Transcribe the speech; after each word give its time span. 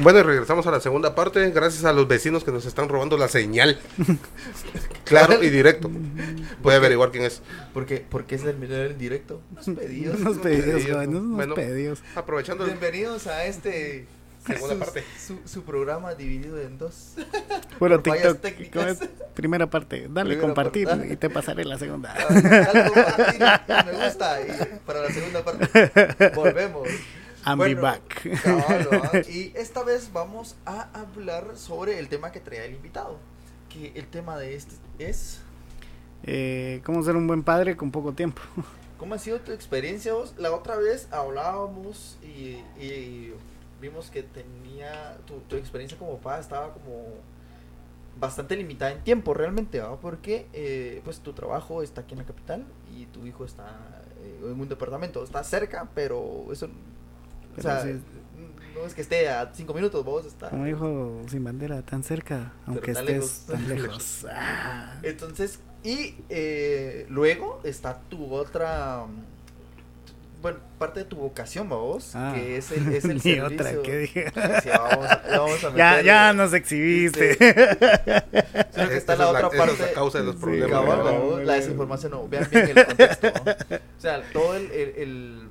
Bueno, 0.00 0.18
y 0.20 0.22
regresamos 0.22 0.66
a 0.66 0.70
la 0.70 0.80
segunda 0.80 1.14
parte. 1.14 1.50
Gracias 1.50 1.84
a 1.84 1.92
los 1.92 2.08
vecinos 2.08 2.44
que 2.44 2.52
nos 2.52 2.66
están 2.66 2.88
robando 2.88 3.16
la 3.16 3.28
señal. 3.28 3.78
claro 5.04 5.42
y 5.42 5.50
directo. 5.50 5.90
Voy 6.62 6.74
a 6.74 6.76
averiguar 6.76 7.10
quién 7.10 7.24
es. 7.24 7.42
Porque, 7.72 8.04
porque 8.08 8.34
es 8.34 8.44
el 8.44 8.62
en 8.62 8.98
directo. 8.98 9.40
Unos 9.52 9.78
pedidos. 9.78 10.20
Unos 10.20 10.38
pedidos, 10.38 10.64
pedidos, 10.64 10.90
jóvenes, 10.92 11.16
unos 11.16 11.36
bueno. 11.36 11.54
pedidos. 11.54 12.02
Aprovechando. 12.14 12.64
Bienvenidos 12.64 13.26
a 13.26 13.44
este 13.46 14.06
Segunda 14.46 14.74
su, 14.74 14.80
parte. 14.80 15.04
Su, 15.18 15.38
su 15.46 15.62
programa 15.62 16.14
dividido 16.14 16.60
en 16.60 16.76
dos. 16.76 17.14
Fallas 17.78 18.02
TikTok. 18.02 18.40
técnicas. 18.40 18.98
¿cómo 18.98 19.04
es? 19.04 19.10
Primera 19.34 19.68
parte. 19.68 20.06
Dale 20.10 20.30
Primera 20.30 20.40
compartir 20.40 20.86
parte. 20.86 21.12
y 21.12 21.16
te 21.16 21.30
pasaré 21.30 21.64
la 21.64 21.78
segunda. 21.78 22.14
Ah, 22.14 22.26
dale 22.30 22.90
compartir, 22.90 23.40
me 23.86 24.04
gusta. 24.04 24.40
Y 24.42 24.78
para 24.86 25.02
la 25.02 25.10
segunda 25.10 25.44
parte 25.44 26.30
volvemos. 26.34 26.88
I'm 27.44 27.58
Bueno, 27.58 27.82
back. 27.82 28.40
cabal, 28.42 28.88
¿va? 28.92 29.20
y 29.28 29.52
esta 29.56 29.82
vez 29.84 30.12
vamos 30.12 30.56
a 30.64 30.88
hablar 30.98 31.56
sobre 31.56 31.98
el 31.98 32.08
tema 32.08 32.32
que 32.32 32.40
traía 32.40 32.64
el 32.64 32.74
invitado. 32.74 33.18
Que 33.68 33.92
el 33.96 34.06
tema 34.08 34.36
de 34.38 34.54
este 34.54 34.76
es 34.98 35.44
Eh, 36.22 36.80
¿Cómo 36.84 37.02
ser 37.02 37.16
un 37.16 37.26
buen 37.26 37.42
padre 37.42 37.76
con 37.76 37.90
poco 37.90 38.14
tiempo? 38.14 38.42
¿Cómo 38.96 39.14
ha 39.14 39.18
sido 39.18 39.40
tu 39.40 39.52
experiencia 39.52 40.14
vos? 40.14 40.34
La 40.38 40.52
otra 40.54 40.76
vez 40.76 41.08
hablábamos 41.12 42.18
y, 42.22 42.64
y 42.80 43.34
vimos 43.80 44.10
que 44.10 44.22
tenía 44.22 45.18
tu, 45.26 45.40
tu 45.40 45.56
experiencia 45.56 45.98
como 45.98 46.16
papá 46.18 46.38
estaba 46.40 46.72
como 46.72 47.24
bastante 48.16 48.56
limitada 48.56 48.92
en 48.92 49.02
tiempo 49.02 49.34
realmente, 49.34 49.80
¿va? 49.80 49.98
Porque 50.00 50.48
eh, 50.52 51.00
pues 51.04 51.20
tu 51.20 51.32
trabajo 51.32 51.82
está 51.82 52.02
aquí 52.02 52.14
en 52.14 52.18
la 52.20 52.24
capital 52.24 52.64
y 52.96 53.06
tu 53.06 53.26
hijo 53.26 53.44
está 53.44 54.02
eh, 54.22 54.40
en 54.44 54.60
un 54.60 54.68
departamento, 54.68 55.24
está 55.24 55.42
cerca, 55.42 55.88
pero 55.94 56.46
eso, 56.52 56.68
o 57.58 57.62
sea, 57.62 57.82
sí. 57.82 58.00
no 58.74 58.86
es 58.86 58.94
que 58.94 59.02
esté 59.02 59.28
a 59.28 59.50
cinco 59.54 59.74
minutos, 59.74 60.04
vos 60.04 60.26
está. 60.26 60.50
Como 60.50 60.64
dijo 60.64 61.20
sin 61.28 61.44
bandera, 61.44 61.82
tan 61.82 62.02
cerca, 62.02 62.52
aunque 62.66 62.92
tan 62.92 63.08
estés 63.08 63.14
lejos. 63.14 63.46
tan 63.46 63.68
lejos. 63.68 64.26
Ah. 64.32 64.94
Entonces, 65.02 65.60
y 65.82 66.14
eh, 66.28 67.06
luego 67.10 67.60
está 67.64 68.00
tu 68.08 68.32
otra, 68.32 69.04
bueno, 70.42 70.58
parte 70.78 71.00
de 71.00 71.06
tu 71.06 71.16
vocación, 71.16 71.68
vos, 71.68 72.12
Ah. 72.14 72.32
que 72.34 72.56
es 72.56 72.70
el, 72.72 72.88
es 72.88 73.04
el 73.06 73.20
servicio. 73.20 73.46
otra, 73.46 73.82
¿qué 73.82 73.98
dije? 73.98 74.24
Sí, 74.62 74.68
vamos 74.70 75.06
a, 75.10 75.22
vamos 75.30 75.64
a 75.64 75.76
Ya, 75.76 76.00
ya 76.02 76.32
nos 76.32 76.52
exhibiste. 76.52 77.34
Sino 78.72 78.88
que 78.88 78.96
está 78.96 79.16
la 79.16 79.28
otra 79.28 79.48
esa 79.48 79.56
es 79.56 79.58
parte. 79.58 79.82
la 79.86 79.92
causa 79.92 80.18
de 80.18 80.24
los 80.24 80.34
Sí, 80.36 80.40
problemas. 80.42 80.84
vos, 80.84 81.44
la 81.44 81.54
desinformación, 81.54 82.12
no, 82.12 82.28
vean 82.28 82.48
bien 82.50 82.68
el 82.76 82.86
contexto. 82.86 83.28
¿no? 83.44 83.52
O 83.52 84.00
sea, 84.00 84.22
todo 84.32 84.54
el, 84.56 84.70
el- 84.70 84.94
el- 84.96 85.48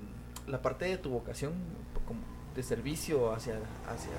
la 0.48 0.62
parte 0.62 0.86
de 0.86 0.98
tu 0.98 1.10
vocación 1.10 1.54
de 2.56 2.64
servicio 2.64 3.34
hacia, 3.34 3.56
hacia 3.88 4.12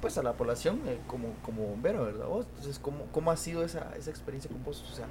pues 0.00 0.16
a 0.18 0.22
la 0.22 0.32
población 0.32 0.80
eh, 0.86 0.98
como, 1.06 1.34
como 1.42 1.62
bombero, 1.66 2.04
¿verdad? 2.04 2.26
Vos? 2.26 2.46
Entonces, 2.50 2.78
¿cómo, 2.78 3.06
¿cómo 3.12 3.30
ha 3.30 3.36
sido 3.36 3.64
esa, 3.64 3.94
esa 3.98 4.10
experiencia 4.10 4.50
con 4.50 4.62
vos? 4.64 4.84
O 4.90 4.94
sea, 4.94 5.06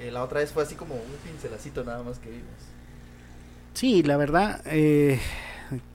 eh, 0.00 0.10
la 0.10 0.22
otra 0.22 0.40
vez 0.40 0.52
fue 0.52 0.62
así 0.62 0.74
como 0.74 0.94
un 0.94 1.00
pincelacito 1.24 1.84
nada 1.84 2.02
más 2.02 2.18
que 2.18 2.30
vimos. 2.30 2.44
Sí, 3.74 4.02
la 4.02 4.16
verdad, 4.16 4.62
eh, 4.66 5.20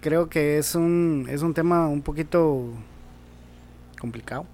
creo 0.02 0.30
que 0.30 0.58
es 0.58 0.76
un, 0.76 1.28
es 1.30 1.42
un 1.42 1.54
tema 1.54 1.88
un 1.88 2.02
poquito 2.02 2.70
complicado. 4.00 4.46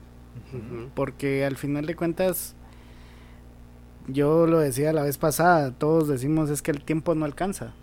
Porque 0.96 1.46
al 1.46 1.56
final 1.56 1.86
de 1.86 1.96
cuentas, 1.96 2.56
yo 4.08 4.48
lo 4.48 4.60
decía 4.60 4.92
la 4.92 5.04
vez 5.04 5.18
pasada, 5.18 5.72
todos 5.72 6.08
decimos 6.08 6.50
es 6.50 6.62
que 6.62 6.72
el 6.72 6.84
tiempo 6.84 7.16
no 7.16 7.26
alcanza. 7.26 7.74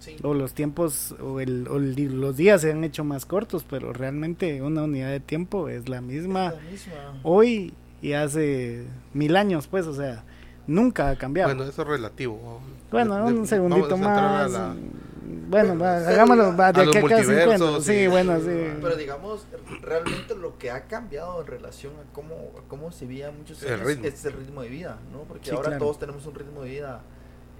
Sí. 0.00 0.16
O 0.22 0.34
los 0.34 0.52
tiempos, 0.54 1.14
o, 1.22 1.40
el, 1.40 1.68
o 1.68 1.76
el 1.76 1.94
di- 1.94 2.08
los 2.08 2.36
días 2.36 2.62
se 2.62 2.72
han 2.72 2.82
hecho 2.84 3.04
más 3.04 3.24
cortos, 3.26 3.64
pero 3.68 3.92
realmente 3.92 4.60
una 4.62 4.82
unidad 4.82 5.10
de 5.10 5.20
tiempo 5.20 5.68
es 5.68 5.88
la 5.88 6.00
misma 6.00 6.52
La 6.52 6.60
misma. 6.70 7.20
hoy 7.22 7.72
y 8.02 8.14
hace 8.14 8.86
mil 9.12 9.36
años, 9.36 9.66
pues, 9.68 9.86
o 9.86 9.94
sea, 9.94 10.24
nunca 10.66 11.10
ha 11.10 11.16
cambiado. 11.16 11.54
Bueno, 11.54 11.70
eso 11.70 11.82
es 11.82 11.88
relativo. 11.88 12.60
Bueno, 12.90 13.14
De- 13.26 13.32
de- 13.32 13.38
un 13.40 13.46
segundito 13.46 13.96
más. 13.96 14.50
la- 14.50 14.74
Bueno, 15.48 15.78
va, 15.78 15.98
hagámoslo, 15.98 16.56
va, 16.56 16.72
de 16.72 16.80
a 16.80 16.84
los 16.84 16.96
aquí 16.96 17.04
a 17.04 17.06
acá 17.06 17.16
multiversos 17.16 17.58
50. 17.58 17.80
Sí, 17.84 17.92
y- 17.92 18.06
bueno, 18.06 18.36
sí. 18.40 18.78
Pero 18.80 18.96
digamos, 18.96 19.46
realmente 19.82 20.34
lo 20.34 20.56
que 20.58 20.70
ha 20.70 20.86
cambiado 20.86 21.40
en 21.42 21.46
relación 21.46 21.92
a 21.94 22.12
cómo, 22.14 22.34
a 22.58 22.66
cómo 22.68 22.90
se 22.90 23.06
veía 23.06 23.30
muchos 23.30 23.62
El 23.62 23.74
años 23.74 23.86
ritmo. 23.86 24.06
es 24.06 24.24
el 24.24 24.32
ritmo 24.32 24.62
de 24.62 24.68
vida, 24.70 24.98
¿no? 25.12 25.20
Porque 25.24 25.50
Sí, 25.50 25.54
ahora 25.54 25.68
claro. 25.68 25.84
todos 25.84 25.98
tenemos 25.98 26.24
un 26.26 26.34
ritmo 26.34 26.62
de 26.62 26.70
vida, 26.70 27.02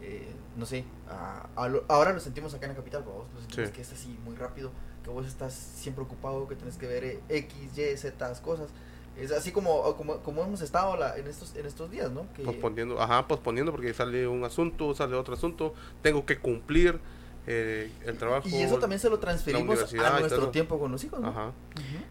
eh, 0.02 0.28
no 0.56 0.66
sé, 0.66 0.84
a- 1.08 1.48
a 1.56 1.68
lo- 1.68 1.84
ahora 1.88 2.12
lo 2.12 2.20
sentimos 2.20 2.54
acá 2.54 2.66
en 2.66 2.72
la 2.72 2.76
capital, 2.76 3.02
vos 3.02 3.26
lo 3.34 3.40
sentimos 3.40 3.68
Sí. 3.68 3.74
que 3.74 3.82
es 3.82 3.92
así 3.92 4.18
muy 4.24 4.34
rápido, 4.36 4.70
que 5.04 5.10
vos 5.10 5.26
estás 5.26 5.52
siempre 5.54 6.04
ocupado, 6.04 6.46
que 6.48 6.56
tienes 6.56 6.76
que 6.76 6.86
ver 6.86 7.04
eh, 7.04 7.20
X, 7.28 7.54
Y, 7.78 7.96
Z 7.96 8.32
cosas. 8.42 8.68
Es 9.18 9.32
así 9.32 9.50
como, 9.52 9.96
como, 9.96 10.18
como 10.18 10.42
hemos 10.42 10.62
estado 10.62 10.96
la- 10.96 11.16
en, 11.16 11.26
estos, 11.26 11.54
en 11.56 11.66
estos 11.66 11.90
días, 11.90 12.10
¿no? 12.10 12.26
Que, 12.34 12.42
Posponiendo, 12.44 13.00
ajá, 13.00 13.26
posponiendo 13.28 13.72
porque 13.72 13.92
sale 13.92 14.26
un 14.26 14.44
asunto, 14.44 14.94
sale 14.94 15.16
otro 15.16 15.34
asunto, 15.34 15.74
tengo 16.02 16.24
que 16.24 16.38
cumplir 16.38 16.98
eh, 17.46 17.90
el 18.04 18.16
trabajo. 18.18 18.46
y 18.48 18.54
eso 18.56 18.78
también 18.78 19.00
se 19.00 19.08
lo 19.10 19.18
transferimos 19.18 19.78
a 19.94 20.20
nuestro 20.20 20.50
tiempo 20.50 20.78
con 20.78 20.92
los 20.92 21.02
hijos, 21.02 21.20
¿no? 21.20 21.28
Ajá. 21.28 21.52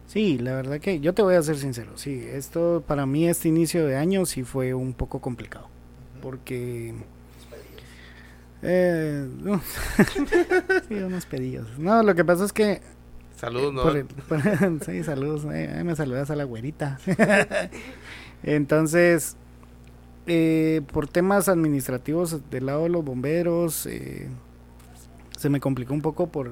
Sí, 0.07 0.37
la 0.39 0.53
verdad 0.55 0.79
que 0.79 0.99
yo 0.99 1.13
te 1.13 1.21
voy 1.21 1.35
a 1.35 1.41
ser 1.41 1.57
sincero. 1.57 1.91
Sí, 1.97 2.27
esto 2.27 2.83
para 2.85 3.05
mí, 3.05 3.27
este 3.29 3.47
inicio 3.47 3.85
de 3.85 3.95
año 3.95 4.25
sí 4.25 4.43
fue 4.43 4.73
un 4.73 4.93
poco 4.93 5.21
complicado. 5.21 5.67
Porque. 6.21 6.93
Eh, 8.61 9.27
no. 9.41 9.61
sí, 10.87 10.93
unos 10.95 11.25
pedidos. 11.25 11.67
No, 11.77 12.03
lo 12.03 12.13
que 12.15 12.25
pasa 12.25 12.45
es 12.45 12.53
que. 12.53 12.81
Saludos, 13.37 13.73
¿no? 13.73 13.83
por 13.83 13.95
el- 13.97 14.05
por- 14.05 14.41
sí, 14.85 15.03
saludos. 15.03 15.45
eh, 15.53 15.81
me 15.85 15.95
saludas 15.95 16.29
a 16.29 16.35
la 16.35 16.43
güerita. 16.43 16.99
Entonces, 18.43 19.35
eh, 20.27 20.81
por 20.91 21.07
temas 21.07 21.49
administrativos 21.49 22.49
del 22.49 22.65
lado 22.67 22.83
de 22.83 22.89
los 22.89 23.03
bomberos, 23.03 23.85
eh, 23.85 24.27
se 25.37 25.49
me 25.49 25.59
complicó 25.59 25.93
un 25.93 26.01
poco 26.01 26.27
por, 26.27 26.51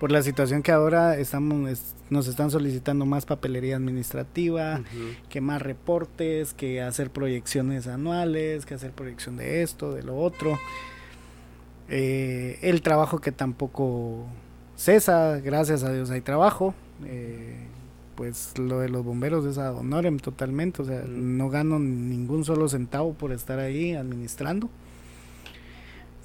por 0.00 0.10
la 0.12 0.22
situación 0.22 0.62
que 0.62 0.72
ahora 0.72 1.18
estamos, 1.18 1.68
es- 1.70 1.94
nos 2.10 2.28
están 2.28 2.50
solicitando 2.50 3.04
más 3.06 3.26
papelería 3.26 3.76
administrativa, 3.76 4.80
que 5.28 5.40
más 5.40 5.60
reportes, 5.60 6.54
que 6.54 6.80
hacer 6.80 7.10
proyecciones 7.10 7.86
anuales, 7.88 8.64
que 8.66 8.74
hacer 8.74 8.92
proyección 8.92 9.36
de 9.36 9.62
esto, 9.62 9.92
de 9.92 10.02
lo 10.02 10.16
otro. 10.16 10.58
Eh, 11.88 12.58
el 12.62 12.82
trabajo 12.82 13.20
que 13.20 13.32
tampoco 13.32 14.26
cesa, 14.76 15.38
gracias 15.40 15.84
a 15.84 15.92
Dios 15.92 16.10
hay 16.10 16.20
trabajo. 16.20 16.74
Eh, 17.04 17.66
pues 18.16 18.58
lo 18.58 18.80
de 18.80 18.88
los 18.88 19.04
bomberos 19.04 19.44
es 19.44 19.58
ad 19.58 19.76
honorem 19.76 20.18
totalmente, 20.18 20.82
o 20.82 20.84
sea, 20.84 21.04
no 21.06 21.50
gano 21.50 21.78
ningún 21.78 22.44
solo 22.44 22.68
centavo 22.68 23.12
por 23.12 23.30
estar 23.30 23.58
ahí 23.58 23.94
administrando. 23.94 24.70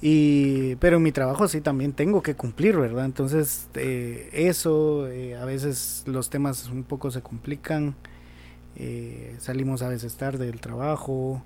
Y, 0.00 0.74
pero 0.76 0.96
en 0.96 1.04
mi 1.04 1.12
trabajo 1.12 1.46
sí 1.46 1.60
también 1.60 1.92
tengo 1.92 2.22
que 2.22 2.34
cumplir, 2.34 2.76
¿verdad? 2.76 3.04
Entonces, 3.04 3.68
eh, 3.74 4.28
eso, 4.32 5.06
eh, 5.08 5.36
a 5.36 5.44
veces 5.44 6.02
los 6.06 6.28
temas 6.28 6.68
un 6.70 6.82
poco 6.82 7.12
se 7.12 7.22
complican, 7.22 7.94
eh, 8.74 9.36
salimos 9.38 9.80
a 9.82 9.88
veces 9.88 10.16
tarde 10.16 10.46
del 10.46 10.60
trabajo, 10.60 11.42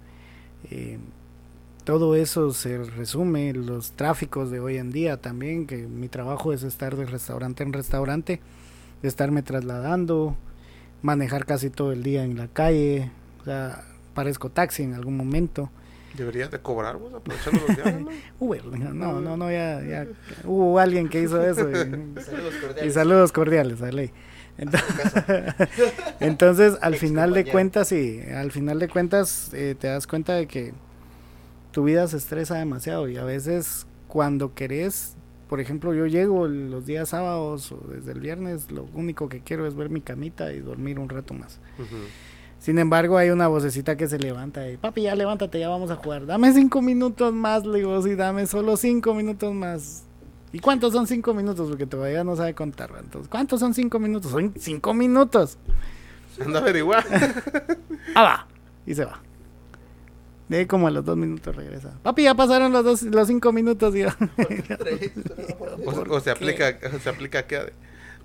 todo 1.86 2.16
eso 2.16 2.52
se 2.52 2.78
resume, 2.82 3.52
los 3.52 3.92
tráficos 3.92 4.50
de 4.50 4.58
hoy 4.58 4.76
en 4.76 4.90
día 4.90 5.18
también, 5.18 5.68
que 5.68 5.86
mi 5.86 6.08
trabajo 6.08 6.52
es 6.52 6.64
estar 6.64 6.96
de 6.96 7.06
restaurante 7.06 7.62
en 7.62 7.72
restaurante, 7.72 8.40
estarme 9.04 9.42
trasladando, 9.44 10.36
manejar 11.02 11.46
casi 11.46 11.70
todo 11.70 11.92
el 11.92 12.02
día 12.02 12.24
en 12.24 12.36
la 12.36 12.48
calle, 12.48 13.12
o 13.40 13.44
sea, 13.44 13.84
parezco 14.14 14.50
taxi 14.50 14.82
en 14.82 14.94
algún 14.94 15.16
momento. 15.16 15.70
Deberías 16.16 16.50
de 16.50 16.58
cobrar, 16.58 16.96
vos, 16.96 17.14
aprovechando 17.14 17.60
los 17.68 17.76
días, 17.76 18.00
¿no? 18.00 18.08
Uber, 18.40 18.64
no, 18.66 19.20
no, 19.20 19.36
no, 19.36 19.48
ya, 19.52 19.80
ya 19.84 20.08
hubo 20.44 20.80
alguien 20.80 21.08
que 21.08 21.22
hizo 21.22 21.40
eso. 21.40 21.70
y- 21.70 21.74
Saludos 22.20 22.54
y 22.56 22.60
cordiales. 22.66 22.94
saludos 22.94 23.32
cordiales 23.32 23.82
a 23.82 23.92
ley. 23.92 24.10
Entonces, 24.58 25.12
entonces, 26.20 26.78
al 26.80 26.96
final 26.96 27.32
de 27.32 27.44
cuentas, 27.44 27.86
sí, 27.88 28.20
al 28.34 28.50
final 28.50 28.80
de 28.80 28.88
cuentas 28.88 29.50
eh, 29.54 29.76
te 29.78 29.86
das 29.86 30.08
cuenta 30.08 30.32
de 30.34 30.48
que 30.48 30.72
tu 31.76 31.84
vida 31.84 32.08
se 32.08 32.16
estresa 32.16 32.54
demasiado 32.54 33.06
y 33.06 33.18
a 33.18 33.24
veces 33.24 33.86
cuando 34.08 34.54
querés, 34.54 35.14
por 35.46 35.60
ejemplo, 35.60 35.92
yo 35.92 36.06
llego 36.06 36.48
los 36.48 36.86
días 36.86 37.10
sábados 37.10 37.70
o 37.70 37.86
desde 37.92 38.12
el 38.12 38.20
viernes, 38.20 38.70
lo 38.72 38.88
único 38.94 39.28
que 39.28 39.42
quiero 39.42 39.66
es 39.66 39.76
ver 39.76 39.90
mi 39.90 40.00
camita 40.00 40.54
y 40.54 40.60
dormir 40.60 40.98
un 40.98 41.10
rato 41.10 41.34
más. 41.34 41.60
Sin 42.60 42.78
embargo, 42.78 43.18
hay 43.18 43.28
una 43.28 43.46
vocecita 43.48 43.94
que 43.94 44.08
se 44.08 44.18
levanta 44.18 44.70
y, 44.70 44.78
papi, 44.78 45.02
ya 45.02 45.14
levántate, 45.14 45.60
ya 45.60 45.68
vamos 45.68 45.90
a 45.90 45.96
jugar. 45.96 46.24
Dame 46.24 46.50
cinco 46.54 46.80
minutos 46.80 47.34
más, 47.34 47.66
le 47.66 47.80
digo, 47.80 48.00
sí, 48.00 48.14
dame 48.14 48.46
solo 48.46 48.78
cinco 48.78 49.12
minutos 49.12 49.52
más. 49.52 50.04
¿Y 50.52 50.60
cuántos 50.60 50.94
son 50.94 51.06
cinco 51.06 51.34
minutos? 51.34 51.68
Porque 51.68 51.84
todavía 51.84 52.24
no 52.24 52.36
sabe 52.36 52.54
contar. 52.54 52.90
Entonces, 52.98 53.28
¿cuántos 53.28 53.60
son 53.60 53.74
cinco 53.74 53.98
minutos? 53.98 54.32
Son 54.32 54.54
cinco 54.56 54.94
minutos. 54.94 55.58
Anda 56.42 56.60
a 56.60 56.62
averiguar. 56.62 57.04
¡Ah, 58.14 58.22
va! 58.22 58.46
Y 58.86 58.94
se 58.94 59.04
va. 59.04 59.20
De 60.48 60.58
ahí 60.58 60.66
como 60.66 60.86
a 60.86 60.90
los 60.90 61.04
dos 61.04 61.16
minutos 61.16 61.54
regresa. 61.56 61.92
Papi, 62.02 62.22
ya 62.24 62.34
pasaron 62.34 62.72
los, 62.72 62.84
dos, 62.84 63.02
los 63.02 63.26
cinco 63.26 63.52
minutos. 63.52 63.94
Y 63.96 64.04
O, 65.86 66.14
o 66.14 66.20
se 66.20 66.30
aplica, 66.30 66.78
se 67.02 67.08
aplica 67.08 67.46
que 67.46 67.72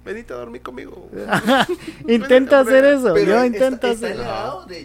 venite 0.04 0.34
a 0.34 0.38
dormir 0.38 0.62
conmigo. 0.62 1.10
intenta 2.08 2.60
hacer 2.60 2.86
eso. 2.86 3.14
Pero 3.14 3.32
yo 3.32 3.46
intento 3.46 3.88
está 3.88 4.08
hacer 4.08 4.18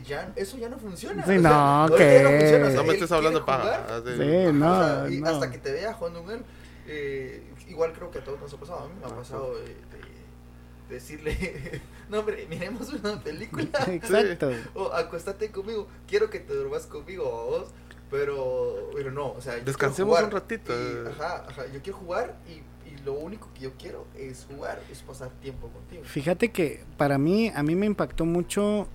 ya, 0.07 0.33
eso 0.37 0.57
ya 0.59 0.69
no 0.69 0.79
funciona. 0.79 1.25
Sí, 1.25 1.37
o 1.39 1.41
sea, 1.41 1.51
no, 1.51 1.55
ahorita 1.55 1.99
¿qué? 1.99 2.23
ya 2.23 2.29
funciona, 2.39 2.67
o 2.67 2.71
sea, 2.71 2.77
No 2.81 2.85
me 2.85 2.93
estés 2.95 3.13
hablando 3.13 3.45
paja. 3.45 3.87
Sí, 4.05 4.13
Sí. 4.17 4.53
no, 4.53 4.73
o 4.79 4.85
sea, 4.85 5.07
y 5.11 5.21
no. 5.21 5.29
hasta 5.29 5.51
que 5.51 5.59
te 5.59 5.73
vea 5.73 5.93
jugando 5.95 6.31
él, 6.33 6.41
eh, 6.87 7.43
igual 7.69 7.93
creo 7.93 8.11
que 8.11 8.19
a 8.19 8.25
todos 8.25 8.41
nos 8.41 8.53
ha 8.53 8.57
pasado. 8.57 8.81
A 8.85 8.89
mí 8.89 8.95
me 9.01 9.07
ha 9.07 9.17
pasado 9.17 9.55
de, 9.59 9.65
de 9.65 10.95
decirle, 10.95 11.37
no, 12.11 12.21
hombre, 12.21 12.47
miremos 12.49 12.93
una 12.93 13.21
película. 13.23 13.69
Exacto. 13.89 14.51
o 14.75 14.93
acuéstate 14.93 15.51
conmigo, 15.51 15.87
quiero 16.07 16.31
que 16.31 16.41
te 16.41 16.55
duermas 16.55 16.87
conmigo 16.87 17.25
vos. 17.25 17.69
Pero, 18.09 18.91
pero 18.95 19.11
no, 19.11 19.33
o 19.33 19.41
sea, 19.41 19.59
yo 19.59 19.65
Descansemos 19.65 20.11
jugar 20.11 20.27
un 20.27 20.31
ratito. 20.31 20.73
y- 20.73 21.09
ajá, 21.09 21.45
ajá, 21.49 21.63
yo 21.75 21.83
quiero 21.83 21.99
jugar 21.99 22.37
y, 22.49 22.53
y 22.89 22.97
lo 23.05 23.15
único 23.15 23.49
que 23.53 23.63
yo 23.63 23.73
quiero 23.77 24.07
es 24.17 24.47
jugar, 24.49 24.81
es 24.93 25.03
pasar 25.03 25.31
tiempo 25.43 25.67
contigo. 25.69 26.05
Fíjate 26.05 26.53
que 26.53 26.85
para 26.97 27.19
mí, 27.19 27.51
a 27.53 27.65
mí 27.65 27.75
me 27.75 27.85
impactó 27.87 28.25
mucho 28.25 28.87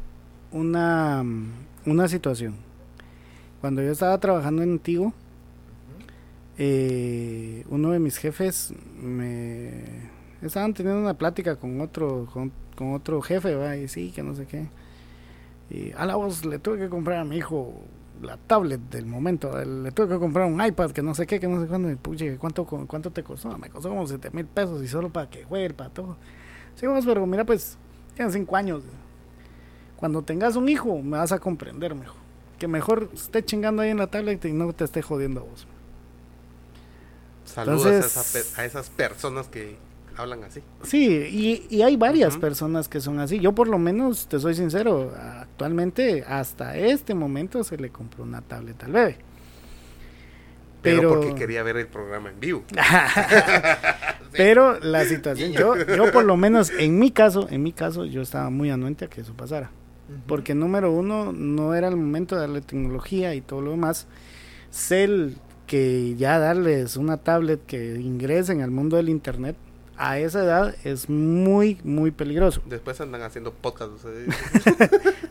una, 0.54 1.26
una 1.86 2.08
situación. 2.08 2.56
Cuando 3.60 3.82
yo 3.84 3.92
estaba 3.92 4.18
trabajando 4.18 4.64
en 4.64 4.80
Tigo, 4.80 5.14
eh, 6.58 7.66
uno 7.70 7.92
de 7.92 8.00
mis 8.00 8.18
jefes 8.18 8.74
me 9.02 10.10
estaban 10.42 10.74
teniendo 10.74 11.02
una 11.02 11.18
plática 11.18 11.56
con 11.58 11.82
otro 11.82 12.28
con, 12.32 12.52
con 12.76 12.94
otro 12.94 13.22
jefe 13.22 13.56
va 13.56 13.76
y 13.78 13.88
sí 13.88 14.12
que 14.12 14.24
no 14.24 14.36
sé 14.36 14.46
qué. 14.46 14.68
Y 15.70 15.92
a 15.94 16.06
la 16.06 16.16
voz 16.16 16.46
le 16.46 16.60
tuve 16.60 16.78
que 16.80 16.90
comprar 16.90 17.20
a 17.20 17.24
mi 17.26 17.38
hijo 17.38 17.74
la 18.22 18.38
tablet 18.38 18.80
del 18.92 19.08
momento 19.08 19.52
le 19.66 19.92
tuve 19.92 20.10
que 20.10 20.20
comprar 20.20 20.46
un 20.46 20.64
iPad 20.64 20.92
que 20.92 21.02
no 21.02 21.16
sé 21.16 21.26
qué 21.26 21.40
que 21.40 21.48
no 21.48 21.60
sé 21.60 21.68
cuándo 21.68 21.90
y 21.90 22.38
cuánto 22.38 22.66
cu- 22.66 22.86
cuánto 22.86 23.10
te 23.10 23.24
costó 23.24 23.58
me 23.58 23.68
costó 23.70 23.90
como 23.90 24.06
7 24.06 24.30
mil 24.32 24.46
pesos 24.46 24.84
y 24.84 24.88
solo 24.88 25.10
para 25.10 25.28
que 25.28 25.44
juegue 25.44 25.74
para 25.74 25.90
todo. 25.90 26.18
Sí 26.76 26.86
vos 26.86 27.04
pero 27.06 27.26
mira 27.26 27.46
pues 27.46 27.78
tienes 28.16 28.34
5 28.34 28.56
años 28.56 28.84
cuando 29.98 30.22
tengas 30.22 30.56
un 30.56 30.70
hijo 30.70 31.02
me 31.02 31.18
vas 31.18 31.32
a 31.32 31.40
comprender 31.40 31.96
mejor 31.96 32.18
que 32.60 32.68
mejor 32.68 33.10
esté 33.12 33.44
chingando 33.44 33.82
ahí 33.82 33.90
en 33.90 33.98
la 33.98 34.06
tablet 34.08 34.44
y 34.46 34.54
no 34.54 34.72
te 34.74 34.84
esté 34.84 35.02
jodiendo 35.02 35.40
a 35.40 35.44
vos. 35.44 35.66
Saludos 37.46 37.86
a, 37.88 37.90
esa 38.06 38.62
a 38.62 38.66
esas 38.66 38.90
personas 38.92 39.48
que 39.48 39.78
hablan 40.18 40.44
así. 40.44 40.62
Sí, 40.84 41.08
y, 41.70 41.76
y 41.76 41.82
hay 41.82 41.96
varias 41.98 42.38
personas 42.38 42.88
que 42.90 43.00
son 43.00 43.20
así. 43.20 43.40
Yo 43.40 43.54
por 43.54 43.68
lo 43.68 43.78
menos, 43.80 44.28
te 44.28 44.40
soy 44.40 44.54
sincero, 44.56 45.14
actualmente 45.18 46.24
hasta 46.28 46.76
este 46.78 47.14
momento 47.16 47.64
se 47.64 47.78
le 47.78 47.90
compró 47.90 48.24
una 48.24 48.42
tableta 48.42 48.86
al 48.86 48.92
bebé. 48.92 49.18
Pero, 50.82 50.98
Pero, 50.98 51.10
porque 51.10 51.36
quería 51.36 51.62
ver 51.64 51.78
el 51.78 51.88
programa 51.88 52.30
en 52.32 52.40
vivo. 52.40 52.64
pero 54.32 54.80
la 54.80 55.06
situación, 55.06 55.52
yo, 55.52 55.76
yo 55.78 56.12
por 56.12 56.24
lo 56.26 56.38
menos 56.38 56.72
en 56.72 56.98
mi 56.98 57.12
caso, 57.12 57.48
en 57.50 57.62
mi 57.64 57.72
caso, 57.72 58.06
yo 58.06 58.22
estaba 58.22 58.50
muy 58.50 58.70
anuente 58.72 59.06
a 59.06 59.08
que 59.10 59.22
eso 59.22 59.34
pasara. 59.34 59.72
Porque 60.28 60.54
número 60.56 60.92
uno, 60.92 61.32
no 61.32 61.74
era 61.74 61.88
el 61.88 61.96
momento 61.96 62.36
de 62.36 62.42
darle 62.42 62.62
tecnología 62.62 63.34
y 63.34 63.42
todo 63.42 63.62
lo 63.62 63.72
demás. 63.72 64.08
Sé 64.70 65.04
el- 65.06 65.38
que 65.68 66.16
ya 66.18 66.38
darles 66.38 66.98
una 66.98 67.16
tablet 67.16 67.66
que 67.66 67.96
ingresen 67.96 68.62
al 68.62 68.72
mundo 68.72 68.98
del 68.98 69.08
internet 69.08 69.56
a 70.02 70.18
esa 70.18 70.44
edad 70.44 70.76
es 70.84 71.08
muy, 71.10 71.80
muy 71.84 72.10
peligroso. 72.10 72.60
Después 72.66 73.00
andan 73.00 73.22
haciendo 73.22 73.54
podcasts. 73.54 74.04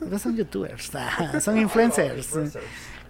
No 0.01 0.19
son 0.19 0.37
youtubers, 0.37 0.91
ah, 0.95 1.41
son 1.41 1.59
influencers. 1.59 2.31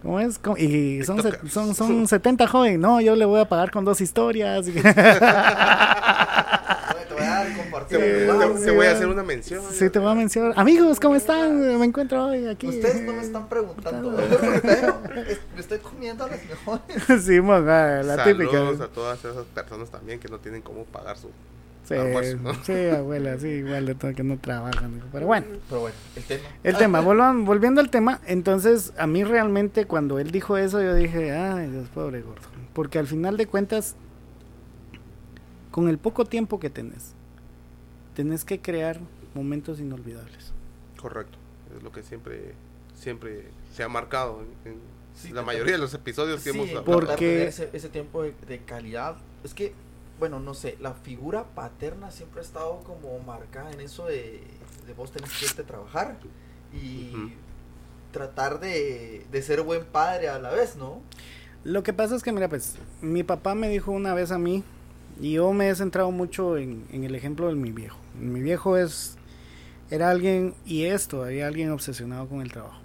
¿Cómo 0.00 0.18
es? 0.18 0.38
¿Cómo? 0.38 0.56
Y 0.56 1.04
son, 1.04 1.22
son, 1.50 1.74
son 1.74 2.08
70 2.08 2.46
jóvenes. 2.46 2.78
No, 2.78 3.02
yo 3.02 3.14
le 3.14 3.26
voy 3.26 3.40
a 3.40 3.44
pagar 3.44 3.70
con 3.70 3.84
dos 3.84 4.00
historias. 4.00 4.64
Te 4.64 4.72
voy 4.72 4.82
a 4.86 4.94
dar 7.28 7.54
compartir. 7.54 7.79
Te, 7.90 8.70
voy 8.70 8.86
a 8.86 8.92
hacer 8.92 9.08
una 9.08 9.22
mención. 9.22 9.62
Sí, 9.72 9.90
te 9.90 9.98
voy 9.98 10.10
a 10.10 10.14
mencionar. 10.14 10.52
Amigos, 10.56 11.00
¿cómo 11.00 11.16
están? 11.16 11.58
Me 11.78 11.84
encuentro 11.84 12.26
hoy 12.26 12.46
aquí. 12.46 12.68
Ustedes 12.68 13.02
no 13.02 13.12
me 13.12 13.22
están 13.22 13.48
preguntando, 13.48 14.10
me 14.12 15.60
estoy 15.60 15.78
comiendo 15.78 16.24
a 16.24 16.28
las 16.28 16.40
mejores. 16.44 17.24
Sí, 17.24 17.40
mon, 17.40 17.68
ah, 17.68 18.02
la 18.02 18.16
Saludos 18.16 18.50
típica. 18.50 18.84
a 18.84 18.88
todas 18.88 19.18
esas 19.24 19.44
personas 19.46 19.90
también 19.90 20.18
que 20.20 20.28
no 20.28 20.38
tienen 20.38 20.62
cómo 20.62 20.84
pagar 20.84 21.16
su 21.18 21.28
Sí, 21.84 21.94
almuerzo, 21.94 22.36
¿no? 22.42 22.54
sí, 22.62 22.72
abuela, 22.88 23.36
sí, 23.40 23.48
igual 23.48 23.86
de 23.86 23.94
todo 23.96 24.14
que 24.14 24.22
no 24.22 24.38
trabajan. 24.38 25.02
Pero 25.10 25.26
bueno. 25.26 25.46
Pero 25.68 25.80
bueno, 25.80 25.96
el 26.14 26.22
tema. 26.22 26.48
El 26.62 26.76
tema, 26.76 27.00
volvan- 27.02 27.44
volviendo 27.44 27.80
al 27.80 27.90
tema, 27.90 28.20
entonces 28.26 28.92
a 28.96 29.08
mí 29.08 29.24
realmente 29.24 29.86
cuando 29.86 30.20
él 30.20 30.30
dijo 30.30 30.56
eso 30.56 30.80
yo 30.80 30.94
dije, 30.94 31.32
ay 31.32 31.68
Dios, 31.68 31.88
pobre 31.92 32.20
gordo. 32.22 32.42
Porque 32.74 33.00
al 33.00 33.08
final 33.08 33.36
de 33.36 33.46
cuentas, 33.46 33.96
con 35.72 35.88
el 35.88 35.98
poco 35.98 36.24
tiempo 36.26 36.60
que 36.60 36.70
tenés, 36.70 37.14
tenés 38.20 38.44
que 38.44 38.60
crear 38.60 39.00
momentos 39.34 39.80
inolvidables. 39.80 40.52
Correcto. 41.00 41.38
Es 41.74 41.82
lo 41.82 41.90
que 41.90 42.02
siempre 42.02 42.52
siempre 42.94 43.46
se 43.74 43.82
ha 43.82 43.88
marcado 43.88 44.42
en, 44.66 44.72
en 44.72 44.78
Sí, 45.14 45.32
la 45.32 45.40
mayoría 45.42 45.72
de 45.72 45.78
los 45.78 45.94
episodios 45.94 46.42
que 46.42 46.52
Sí, 46.52 46.58
hemos 46.58 46.68
hablado. 46.68 46.84
Porque- 46.84 47.46
ese, 47.46 47.70
ese 47.72 47.88
tiempo 47.88 48.22
de, 48.22 48.34
de 48.46 48.58
calidad. 48.58 49.16
Es 49.42 49.54
que, 49.54 49.72
bueno, 50.18 50.38
no 50.38 50.52
sé, 50.52 50.76
la 50.80 50.92
figura 50.92 51.44
paterna 51.54 52.10
siempre 52.10 52.40
ha 52.40 52.44
estado 52.44 52.80
como 52.84 53.18
marcada 53.20 53.72
en 53.72 53.80
eso 53.80 54.04
de, 54.06 54.42
de 54.86 54.92
vos 54.94 55.10
tenés 55.12 55.30
que 55.38 55.46
irte 55.46 55.62
a 55.62 55.66
trabajar 55.66 56.18
y 56.74 57.32
tratar 58.12 58.60
de, 58.60 59.24
de 59.32 59.42
ser 59.42 59.62
buen 59.62 59.84
padre 59.86 60.28
a 60.28 60.38
la 60.38 60.50
vez, 60.50 60.76
¿no? 60.76 61.00
Lo 61.64 61.82
que 61.82 61.92
pasa 61.94 62.16
es 62.16 62.22
que, 62.22 62.32
mira, 62.32 62.48
pues, 62.50 62.76
mi 63.00 63.22
papá 63.22 63.54
me 63.54 63.68
dijo 63.70 63.92
una 63.92 64.12
vez 64.14 64.30
a 64.30 64.38
mí, 64.38 64.62
y 65.20 65.32
yo 65.32 65.52
me 65.52 65.68
he 65.70 65.74
centrado 65.74 66.10
mucho 66.10 66.56
en, 66.58 66.84
en 66.92 67.04
el 67.04 67.14
ejemplo 67.14 67.48
de 67.48 67.54
mi 67.54 67.72
viejo. 67.72 67.98
Mi 68.20 68.40
viejo 68.40 68.76
es, 68.76 69.16
era 69.90 70.10
alguien, 70.10 70.54
y 70.64 70.84
es 70.84 71.08
todavía 71.08 71.46
alguien 71.46 71.70
obsesionado 71.70 72.28
con 72.28 72.42
el 72.42 72.52
trabajo. 72.52 72.80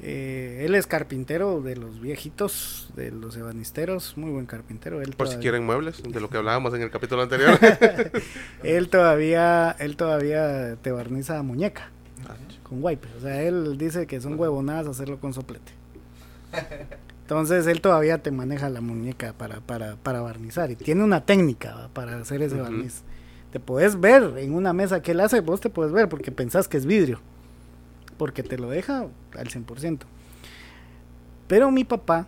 Eh, 0.00 0.62
él 0.64 0.76
es 0.76 0.86
carpintero 0.86 1.60
de 1.60 1.74
los 1.74 2.00
viejitos, 2.00 2.88
de 2.94 3.10
los 3.10 3.36
ebanisteros, 3.36 4.16
muy 4.16 4.30
buen 4.30 4.46
carpintero. 4.46 5.02
Él 5.02 5.14
Por 5.16 5.28
si 5.28 5.38
quieren 5.38 5.66
muebles, 5.66 6.00
de 6.02 6.20
lo 6.20 6.30
que 6.30 6.36
hablábamos 6.36 6.72
en 6.74 6.82
el 6.82 6.90
capítulo 6.90 7.22
anterior. 7.22 7.58
Él 8.62 8.88
todavía, 8.90 9.74
él 9.78 9.96
todavía 9.96 10.76
te 10.76 10.92
barniza 10.92 11.42
muñeca 11.42 11.90
con 12.62 12.82
wipe. 12.82 13.08
O 13.16 13.20
sea, 13.20 13.42
él 13.42 13.78
dice 13.78 14.06
que 14.06 14.20
son 14.20 14.38
huevonadas 14.38 14.86
hacerlo 14.86 15.18
con 15.18 15.32
soplete. 15.32 15.72
Entonces 17.22 17.66
él 17.66 17.80
todavía 17.80 18.22
te 18.22 18.30
maneja 18.30 18.70
la 18.70 18.80
muñeca 18.80 19.34
para, 19.34 19.60
para, 19.60 19.96
para 19.96 20.20
barnizar 20.22 20.70
y 20.70 20.76
tiene 20.76 21.04
una 21.04 21.26
técnica 21.26 21.90
para 21.92 22.18
hacer 22.18 22.40
ese 22.40 22.56
barniz. 22.56 23.02
Te 23.52 23.60
puedes 23.60 23.98
ver 23.98 24.34
en 24.38 24.54
una 24.54 24.72
mesa 24.72 25.00
que 25.00 25.12
él 25.12 25.20
hace, 25.20 25.40
vos 25.40 25.60
te 25.60 25.70
puedes 25.70 25.92
ver 25.92 26.08
porque 26.08 26.30
pensás 26.30 26.68
que 26.68 26.76
es 26.76 26.86
vidrio. 26.86 27.20
Porque 28.18 28.42
te 28.42 28.58
lo 28.58 28.68
deja 28.68 29.06
al 29.36 29.48
100%. 29.48 30.00
Pero 31.46 31.70
mi 31.70 31.84
papá 31.84 32.26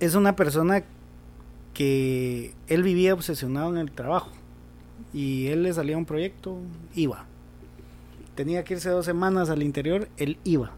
es 0.00 0.14
una 0.14 0.34
persona 0.34 0.82
que 1.72 2.54
él 2.68 2.82
vivía 2.82 3.14
obsesionado 3.14 3.70
en 3.70 3.78
el 3.78 3.92
trabajo. 3.92 4.30
Y 5.12 5.48
él 5.48 5.62
le 5.62 5.72
salía 5.72 5.96
un 5.96 6.04
proyecto, 6.04 6.58
iba. 6.94 7.26
Tenía 8.34 8.64
que 8.64 8.74
irse 8.74 8.90
dos 8.90 9.06
semanas 9.06 9.50
al 9.50 9.62
interior, 9.62 10.08
él 10.16 10.38
iba. 10.42 10.72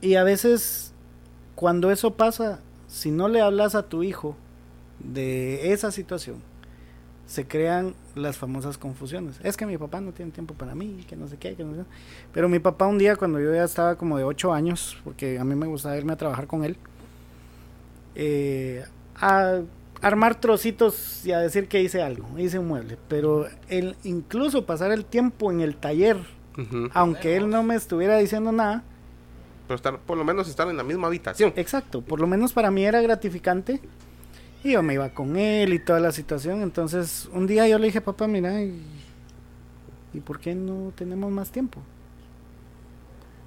Y 0.00 0.16
a 0.16 0.22
veces, 0.22 0.92
cuando 1.54 1.90
eso 1.90 2.14
pasa, 2.14 2.60
si 2.88 3.10
no 3.10 3.28
le 3.28 3.40
hablas 3.40 3.74
a 3.74 3.88
tu 3.88 4.02
hijo 4.02 4.36
de 4.98 5.72
esa 5.72 5.90
situación, 5.90 6.36
se 7.26 7.46
crean 7.46 7.94
las 8.14 8.36
famosas 8.36 8.78
confusiones. 8.78 9.40
Es 9.42 9.56
que 9.56 9.66
mi 9.66 9.78
papá 9.78 10.00
no 10.00 10.12
tiene 10.12 10.30
tiempo 10.30 10.54
para 10.54 10.74
mí, 10.74 11.04
que 11.08 11.16
no 11.16 11.26
sé 11.26 11.36
qué, 11.36 11.54
que 11.54 11.64
no 11.64 11.74
sé. 11.74 11.82
Pero 12.32 12.48
mi 12.48 12.58
papá 12.58 12.86
un 12.86 12.98
día, 12.98 13.16
cuando 13.16 13.40
yo 13.40 13.52
ya 13.54 13.64
estaba 13.64 13.96
como 13.96 14.18
de 14.18 14.24
8 14.24 14.52
años, 14.52 14.98
porque 15.04 15.38
a 15.38 15.44
mí 15.44 15.54
me 15.54 15.66
gustaba 15.66 15.96
irme 15.96 16.12
a 16.12 16.16
trabajar 16.16 16.46
con 16.46 16.64
él, 16.64 16.76
eh, 18.14 18.84
a 19.16 19.60
armar 20.02 20.38
trocitos 20.38 21.24
y 21.24 21.32
a 21.32 21.38
decir 21.38 21.66
que 21.66 21.82
hice 21.82 22.02
algo, 22.02 22.38
hice 22.38 22.58
un 22.58 22.68
mueble. 22.68 22.98
Pero 23.08 23.46
el 23.68 23.96
incluso 24.04 24.66
pasar 24.66 24.92
el 24.92 25.04
tiempo 25.04 25.50
en 25.50 25.60
el 25.60 25.76
taller, 25.76 26.18
aunque 26.92 27.36
él 27.36 27.48
no 27.48 27.62
me 27.62 27.74
estuviera 27.74 28.16
diciendo 28.18 28.52
nada, 28.52 28.84
Pero 29.66 29.76
estar, 29.76 29.98
por 29.98 30.18
lo 30.18 30.24
menos 30.24 30.46
estar 30.48 30.68
en 30.68 30.76
la 30.76 30.84
misma 30.84 31.06
habitación. 31.06 31.54
Exacto, 31.56 32.02
por 32.02 32.20
lo 32.20 32.26
menos 32.26 32.52
para 32.52 32.70
mí 32.70 32.84
era 32.84 33.00
gratificante. 33.00 33.80
Y 34.64 34.72
yo 34.72 34.82
me 34.82 34.94
iba 34.94 35.10
con 35.10 35.36
él 35.36 35.74
y 35.74 35.78
toda 35.78 36.00
la 36.00 36.10
situación. 36.10 36.62
Entonces, 36.62 37.28
un 37.32 37.46
día 37.46 37.68
yo 37.68 37.78
le 37.78 37.86
dije, 37.86 38.00
papá, 38.00 38.26
mira, 38.26 38.62
¿y, 38.62 38.82
¿y 40.14 40.20
por 40.20 40.40
qué 40.40 40.54
no 40.54 40.90
tenemos 40.96 41.30
más 41.30 41.52
tiempo? 41.52 41.80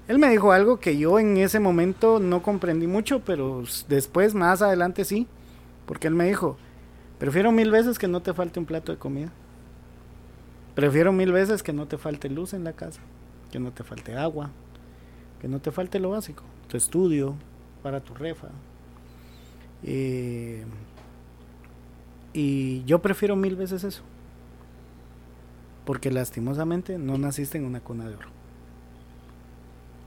Él 0.06 0.18
me 0.18 0.30
dijo 0.30 0.52
algo 0.52 0.78
que 0.78 0.96
yo 0.96 1.18
en 1.18 1.36
ese 1.36 1.58
momento 1.58 2.20
no 2.20 2.40
comprendí 2.42 2.86
mucho, 2.86 3.20
pero 3.24 3.64
después, 3.88 4.34
más 4.34 4.62
adelante 4.62 5.04
sí. 5.04 5.26
Porque 5.86 6.06
él 6.06 6.14
me 6.14 6.26
dijo, 6.26 6.56
prefiero 7.18 7.50
mil 7.50 7.70
veces 7.72 7.98
que 7.98 8.06
no 8.06 8.22
te 8.22 8.32
falte 8.32 8.60
un 8.60 8.66
plato 8.66 8.92
de 8.92 8.98
comida. 8.98 9.32
Prefiero 10.76 11.12
mil 11.12 11.32
veces 11.32 11.64
que 11.64 11.72
no 11.72 11.88
te 11.88 11.98
falte 11.98 12.30
luz 12.30 12.54
en 12.54 12.62
la 12.62 12.74
casa, 12.74 13.00
que 13.50 13.58
no 13.58 13.72
te 13.72 13.82
falte 13.82 14.16
agua, 14.16 14.50
que 15.40 15.48
no 15.48 15.60
te 15.60 15.72
falte 15.72 15.98
lo 15.98 16.10
básico, 16.10 16.44
tu 16.68 16.76
estudio, 16.76 17.34
para 17.82 18.00
tu 18.00 18.14
refa. 18.14 18.48
Eh, 19.82 20.64
Y 22.38 22.84
yo 22.84 23.00
prefiero 23.00 23.34
mil 23.34 23.56
veces 23.56 23.82
eso. 23.82 24.02
Porque 25.84 26.08
lastimosamente 26.12 26.96
no 26.96 27.18
naciste 27.18 27.58
en 27.58 27.64
una 27.64 27.80
cuna 27.80 28.08
de 28.08 28.14
oro. 28.14 28.28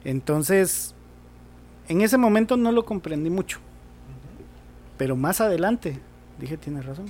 Entonces, 0.05 0.95
en 1.89 1.99
ese 1.99 2.17
momento 2.17 2.55
no 2.55 2.71
lo 2.71 2.85
comprendí 2.85 3.29
mucho. 3.29 3.59
Pero 4.97 5.17
más 5.17 5.41
adelante 5.41 5.99
dije, 6.39 6.55
tienes 6.55 6.85
razón. 6.85 7.07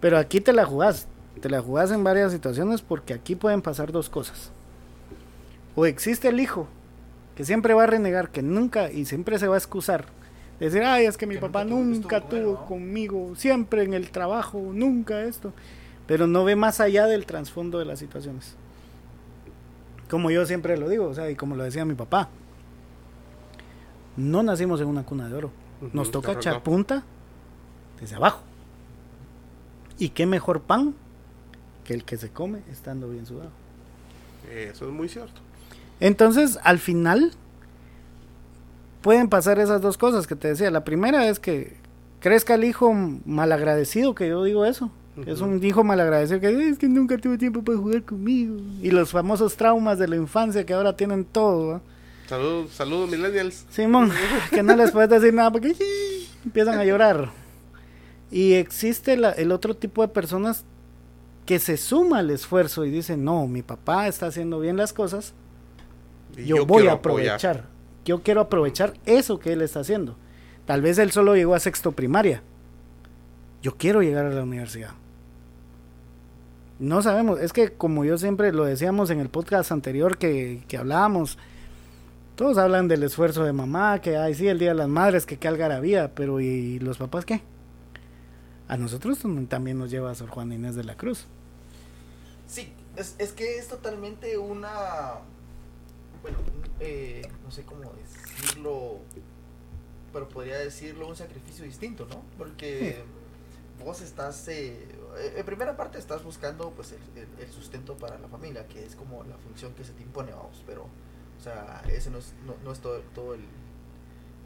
Pero 0.00 0.16
aquí 0.16 0.40
te 0.40 0.54
la 0.54 0.64
jugás. 0.64 1.06
Te 1.42 1.50
la 1.50 1.60
jugás 1.60 1.90
en 1.90 2.02
varias 2.02 2.32
situaciones 2.32 2.80
porque 2.80 3.12
aquí 3.12 3.36
pueden 3.36 3.60
pasar 3.60 3.92
dos 3.92 4.08
cosas. 4.08 4.52
O 5.74 5.84
existe 5.84 6.28
el 6.28 6.40
hijo 6.40 6.66
que 7.36 7.44
siempre 7.44 7.74
va 7.74 7.82
a 7.82 7.88
renegar, 7.88 8.30
que 8.30 8.40
nunca 8.40 8.90
y 8.90 9.04
siempre 9.04 9.38
se 9.38 9.48
va 9.48 9.56
a 9.56 9.58
excusar. 9.58 10.06
Decir, 10.58 10.82
ay, 10.82 11.04
es 11.04 11.16
que 11.16 11.26
mi 11.26 11.36
papá 11.36 11.64
nunca, 11.64 12.20
tuvo 12.20 12.64
conmigo, 12.64 13.34
siempre 13.36 13.82
en 13.82 13.92
el 13.92 14.10
trabajo, 14.10 14.58
nunca 14.72 15.22
esto. 15.24 15.52
Pero 16.06 16.26
no 16.26 16.44
ve 16.44 16.56
más 16.56 16.80
allá 16.80 17.06
del 17.06 17.26
trasfondo 17.26 17.78
de 17.78 17.84
las 17.84 17.98
situaciones. 17.98 18.54
Como 20.08 20.30
yo 20.30 20.46
siempre 20.46 20.76
lo 20.78 20.88
digo, 20.88 21.06
o 21.06 21.14
sea, 21.14 21.30
y 21.30 21.34
como 21.34 21.56
lo 21.56 21.64
decía 21.64 21.84
mi 21.84 21.94
papá. 21.94 22.28
No 24.16 24.42
nacimos 24.42 24.80
en 24.80 24.86
una 24.86 25.02
cuna 25.02 25.28
de 25.28 25.34
oro. 25.34 25.50
Nos 25.92 26.10
toca 26.10 26.32
echar 26.32 26.62
punta 26.62 27.04
desde 28.00 28.16
abajo. 28.16 28.40
Y 29.98 30.10
qué 30.10 30.24
mejor 30.24 30.62
pan 30.62 30.94
que 31.84 31.92
el 31.92 32.04
que 32.04 32.16
se 32.16 32.30
come 32.30 32.60
estando 32.70 33.10
bien 33.10 33.26
sudado. 33.26 33.50
Eso 34.50 34.86
es 34.86 34.92
muy 34.92 35.08
cierto. 35.08 35.40
Entonces, 36.00 36.58
al 36.62 36.78
final, 36.78 37.32
pueden 39.06 39.28
pasar 39.28 39.60
esas 39.60 39.80
dos 39.80 39.96
cosas 39.96 40.26
que 40.26 40.34
te 40.34 40.48
decía. 40.48 40.68
La 40.68 40.82
primera 40.82 41.28
es 41.28 41.38
que 41.38 41.76
crezca 42.18 42.56
el 42.56 42.64
hijo 42.64 42.92
malagradecido, 43.24 44.16
que 44.16 44.26
yo 44.26 44.42
digo 44.42 44.64
eso. 44.64 44.90
Es 45.26 45.40
un 45.40 45.62
hijo 45.62 45.84
malagradecido 45.84 46.40
que 46.40 46.68
es 46.68 46.76
que 46.76 46.88
nunca 46.88 47.16
tuve 47.16 47.38
tiempo 47.38 47.62
para 47.62 47.78
jugar 47.78 48.02
conmigo. 48.02 48.56
Y 48.82 48.90
los 48.90 49.12
famosos 49.12 49.54
traumas 49.54 50.00
de 50.00 50.08
la 50.08 50.16
infancia 50.16 50.66
que 50.66 50.74
ahora 50.74 50.96
tienen 50.96 51.24
todo. 51.24 51.80
Saludos, 52.26 52.72
saludos 52.72 53.08
millennials. 53.08 53.64
Simón, 53.70 54.10
que 54.50 54.64
no 54.64 54.74
les 54.74 54.90
puedes 54.90 55.08
decir 55.08 55.32
nada 55.32 55.52
porque 55.52 55.76
empiezan 56.44 56.76
a 56.76 56.84
llorar. 56.84 57.30
Y 58.32 58.54
existe 58.54 59.12
el 59.12 59.52
otro 59.52 59.76
tipo 59.76 60.02
de 60.02 60.08
personas 60.08 60.64
que 61.46 61.60
se 61.60 61.76
suma 61.76 62.18
al 62.18 62.30
esfuerzo 62.32 62.84
y 62.84 62.90
dicen, 62.90 63.22
no, 63.24 63.46
mi 63.46 63.62
papá 63.62 64.08
está 64.08 64.26
haciendo 64.26 64.58
bien 64.58 64.76
las 64.76 64.92
cosas, 64.92 65.32
yo, 66.36 66.66
voy 66.66 66.88
a 66.88 66.94
aprovechar. 66.94 67.75
Yo 68.06 68.22
quiero 68.22 68.40
aprovechar 68.40 68.94
eso 69.04 69.40
que 69.40 69.52
él 69.52 69.60
está 69.62 69.80
haciendo. 69.80 70.16
Tal 70.64 70.80
vez 70.80 70.96
él 70.98 71.10
solo 71.10 71.34
llegó 71.34 71.54
a 71.54 71.60
sexto 71.60 71.92
primaria. 71.92 72.40
Yo 73.62 73.76
quiero 73.76 74.00
llegar 74.00 74.24
a 74.26 74.30
la 74.30 74.44
universidad. 74.44 74.92
No 76.78 77.02
sabemos, 77.02 77.40
es 77.40 77.52
que 77.52 77.72
como 77.72 78.04
yo 78.04 78.16
siempre 78.16 78.52
lo 78.52 78.64
decíamos 78.64 79.10
en 79.10 79.18
el 79.18 79.28
podcast 79.28 79.72
anterior 79.72 80.18
que, 80.18 80.62
que 80.68 80.76
hablábamos, 80.76 81.36
todos 82.36 82.58
hablan 82.58 82.86
del 82.86 83.02
esfuerzo 83.02 83.44
de 83.44 83.52
mamá, 83.52 84.00
que 84.00 84.16
ay 84.16 84.34
sí, 84.34 84.46
el 84.46 84.58
Día 84.58 84.68
de 84.68 84.74
las 84.74 84.88
Madres, 84.88 85.26
que 85.26 85.38
qué 85.38 85.48
algarabía, 85.48 86.14
pero 86.14 86.38
¿y 86.38 86.78
los 86.78 86.98
papás 86.98 87.24
qué? 87.24 87.40
A 88.68 88.76
nosotros 88.76 89.18
también 89.48 89.78
nos 89.78 89.90
lleva 89.90 90.10
a 90.10 90.14
Sor 90.14 90.28
Juan 90.28 90.52
Inés 90.52 90.76
de 90.76 90.84
la 90.84 90.96
Cruz. 90.96 91.26
Sí, 92.46 92.72
es, 92.96 93.16
es 93.18 93.32
que 93.32 93.58
es 93.58 93.68
totalmente 93.68 94.38
una 94.38 95.14
bueno, 96.26 96.38
eh, 96.80 97.22
no 97.44 97.50
sé 97.52 97.62
cómo 97.62 97.92
decirlo, 97.92 98.98
pero 100.12 100.28
podría 100.28 100.58
decirlo 100.58 101.06
un 101.06 101.14
sacrificio 101.14 101.64
distinto, 101.64 102.06
¿no? 102.06 102.22
Porque 102.36 103.04
vos 103.84 104.00
estás, 104.00 104.48
eh, 104.48 104.88
en 105.36 105.46
primera 105.46 105.76
parte 105.76 105.98
estás 105.98 106.24
buscando 106.24 106.70
pues 106.70 106.92
el, 106.92 107.52
sustento 107.52 107.96
para 107.96 108.18
la 108.18 108.26
familia, 108.26 108.66
que 108.66 108.84
es 108.84 108.96
como 108.96 109.22
la 109.22 109.36
función 109.38 109.72
que 109.74 109.84
se 109.84 109.92
te 109.92 110.02
impone, 110.02 110.32
vamos, 110.32 110.64
pero, 110.66 110.82
o 110.82 111.42
sea, 111.42 111.82
ese 111.88 112.10
no 112.10 112.18
es, 112.18 112.32
no, 112.64 112.72
es 112.72 112.80
todo, 112.80 113.00
todo 113.14 113.34
el, 113.34 113.44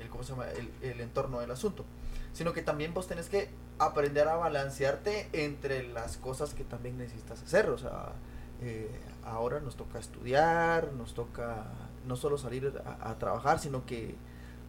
el, 0.01 0.09
¿cómo 0.11 0.23
se 0.23 0.33
llama? 0.33 0.47
El, 0.83 1.01
entorno 1.01 1.41
del 1.41 1.51
asunto, 1.51 1.87
sino 2.35 2.53
que 2.53 2.61
también 2.61 2.93
vos 2.93 3.07
tenés 3.07 3.31
que 3.31 3.49
aprender 3.79 4.29
a 4.29 4.37
balancearte 4.37 5.31
entre 5.33 5.89
las 5.89 6.19
cosas 6.19 6.53
que 6.53 6.65
también 6.65 6.99
necesitas 6.99 7.43
hacer, 7.43 7.71
o 7.71 7.79
sea, 7.79 8.13
eh, 8.63 8.91
ahora 9.25 9.61
nos 9.61 9.77
toca 9.77 9.99
estudiar, 9.99 10.93
nos 10.93 11.15
toca 11.15 11.67
no 12.07 12.17
solo 12.17 12.39
salir 12.39 12.73
a, 13.01 13.15
trabajar, 13.19 13.59
sino 13.59 13.87
que 13.87 14.15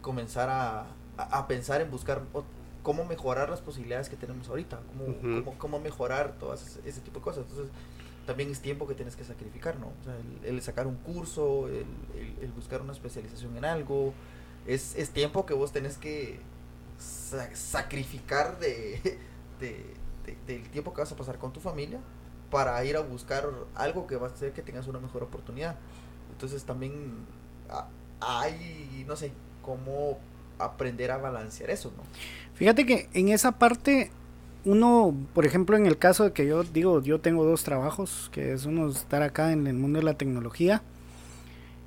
comenzar 0.00 0.48
a, 0.50 1.46
pensar 1.46 1.80
en 1.80 1.90
buscar 1.90 2.22
cómo 2.82 3.04
mejorar 3.04 3.50
las 3.50 3.60
posibilidades 3.60 4.08
que 4.08 4.16
tenemos 4.16 4.48
ahorita, 4.48 4.80
cómo, 5.44 5.58
cómo, 5.58 5.80
mejorar 5.80 6.32
todas 6.38 6.78
ese, 6.84 7.00
tipo 7.00 7.20
de 7.20 7.24
cosas. 7.24 7.44
Entonces, 7.48 7.72
también 8.26 8.50
es 8.50 8.60
tiempo 8.60 8.86
que 8.86 8.94
tienes 8.94 9.16
que 9.16 9.24
sacrificar, 9.24 9.78
¿no? 9.78 9.88
O 9.88 10.04
sea, 10.04 10.14
el, 10.44 10.62
sacar 10.62 10.86
un 10.86 10.96
curso, 10.96 11.68
el, 11.68 12.52
buscar 12.52 12.80
una 12.80 12.92
especialización 12.92 13.56
en 13.56 13.64
algo, 13.64 14.14
es, 14.66 14.94
es 14.96 15.10
tiempo 15.10 15.44
que 15.44 15.54
vos 15.54 15.72
tenés 15.72 15.98
que 15.98 16.40
sacrificar 16.98 18.58
de, 18.60 19.20
del 20.46 20.68
tiempo 20.70 20.94
que 20.94 21.00
vas 21.00 21.12
a 21.12 21.16
pasar 21.16 21.38
con 21.38 21.52
tu 21.52 21.60
familia 21.60 22.00
para 22.52 22.84
ir 22.84 22.96
a 22.96 23.00
buscar 23.00 23.48
algo 23.74 24.06
que 24.06 24.16
va 24.16 24.28
a 24.28 24.30
hacer 24.30 24.52
que 24.52 24.60
tengas 24.60 24.86
una 24.86 25.00
mejor 25.00 25.22
oportunidad. 25.22 25.74
Entonces 26.32 26.62
también 26.64 26.92
hay, 28.20 29.04
no 29.08 29.16
sé, 29.16 29.32
cómo 29.62 30.18
aprender 30.58 31.10
a 31.10 31.16
balancear 31.16 31.70
eso, 31.70 31.90
¿no? 31.96 32.02
Fíjate 32.54 32.84
que 32.84 33.08
en 33.14 33.30
esa 33.30 33.52
parte 33.52 34.10
uno, 34.66 35.14
por 35.34 35.46
ejemplo, 35.46 35.76
en 35.78 35.86
el 35.86 35.96
caso 35.96 36.24
de 36.24 36.32
que 36.32 36.46
yo 36.46 36.62
digo, 36.62 37.00
yo 37.02 37.20
tengo 37.20 37.44
dos 37.44 37.64
trabajos, 37.64 38.28
que 38.32 38.52
es 38.52 38.66
uno 38.66 38.88
estar 38.90 39.22
acá 39.22 39.52
en 39.52 39.66
el 39.66 39.74
mundo 39.74 39.98
de 39.98 40.04
la 40.04 40.14
tecnología 40.14 40.82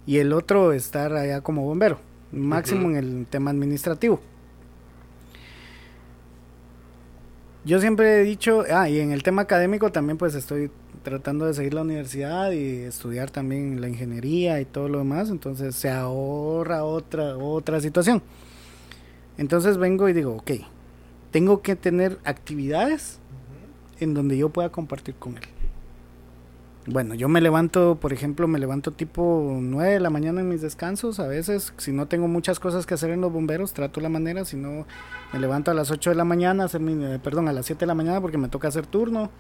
y 0.08 0.18
el 0.18 0.34
otro 0.34 0.74
estar 0.74 1.14
allá 1.14 1.42
como 1.42 1.64
bombero, 1.64 2.00
máximo 2.32 2.90
en 2.90 2.96
el 2.96 3.28
tema 3.28 3.52
administrativo. 3.52 4.20
Yo 7.66 7.80
siempre 7.80 8.22
he 8.22 8.24
dicho, 8.24 8.64
ah, 8.72 8.88
y 8.88 9.00
en 9.00 9.12
el 9.12 9.24
tema 9.24 9.42
académico 9.42 9.92
también 9.92 10.20
pues 10.20 10.36
estoy 10.36 10.70
tratando 11.02 11.48
de 11.48 11.56
seguir 11.56 11.74
la 11.74 11.82
universidad 11.82 12.52
y 12.52 12.84
estudiar 12.84 13.32
también 13.32 13.82
la 13.82 13.90
ingeniería 13.90 14.62
y 14.62 14.66
todo 14.66 14.88
lo 14.88 15.00
demás, 15.00 15.32
entonces 15.32 15.76
se 15.76 15.90
ahorra 15.90 16.84
otra 16.84 17.38
otra 17.38 17.82
situación. 17.82 18.22
Entonces 19.40 19.80
vengo 19.80 20.08
y 20.08 20.14
digo, 20.14 20.36
ok, 20.36 20.52
tengo 21.32 21.64
que 21.64 21.76
tener 21.76 22.20
actividades 22.24 23.18
en 24.00 24.14
donde 24.14 24.38
yo 24.38 24.50
pueda 24.50 24.70
compartir 24.70 25.16
con 25.16 25.36
él. 25.38 25.44
Bueno, 26.88 27.16
yo 27.16 27.28
me 27.28 27.42
levanto, 27.42 27.98
por 28.00 28.14
ejemplo, 28.14 28.48
me 28.48 28.60
levanto 28.60 28.92
tipo 28.92 29.58
9 29.60 29.94
de 29.94 30.00
la 30.00 30.12
mañana 30.12 30.42
en 30.42 30.50
mis 30.50 30.62
descansos. 30.62 31.20
A 31.20 31.28
veces, 31.28 31.74
si 31.78 31.92
no 31.92 32.08
tengo 32.08 32.28
muchas 32.28 32.60
cosas 32.60 32.86
que 32.86 32.94
hacer 32.94 33.10
en 33.10 33.22
los 33.22 33.34
bomberos, 33.34 33.74
trato 33.74 34.02
la 34.02 34.10
manera. 34.10 34.46
Si 34.46 34.56
no, 34.56 34.86
me 35.34 35.40
levanto 35.40 35.72
a 35.72 35.74
las 35.74 35.90
8 35.90 36.12
de 36.12 36.16
la 36.16 36.26
mañana, 36.26 36.66
hacer 36.66 36.82
mi, 36.82 37.04
eh, 37.04 37.18
perdón, 37.18 37.48
a 37.48 37.54
las 37.54 37.66
7 37.66 37.80
de 37.80 37.86
la 37.88 37.96
mañana 37.96 38.22
porque 38.22 38.38
me 38.38 38.50
toca 38.50 38.68
hacer 38.68 38.86
turno. 38.86 39.32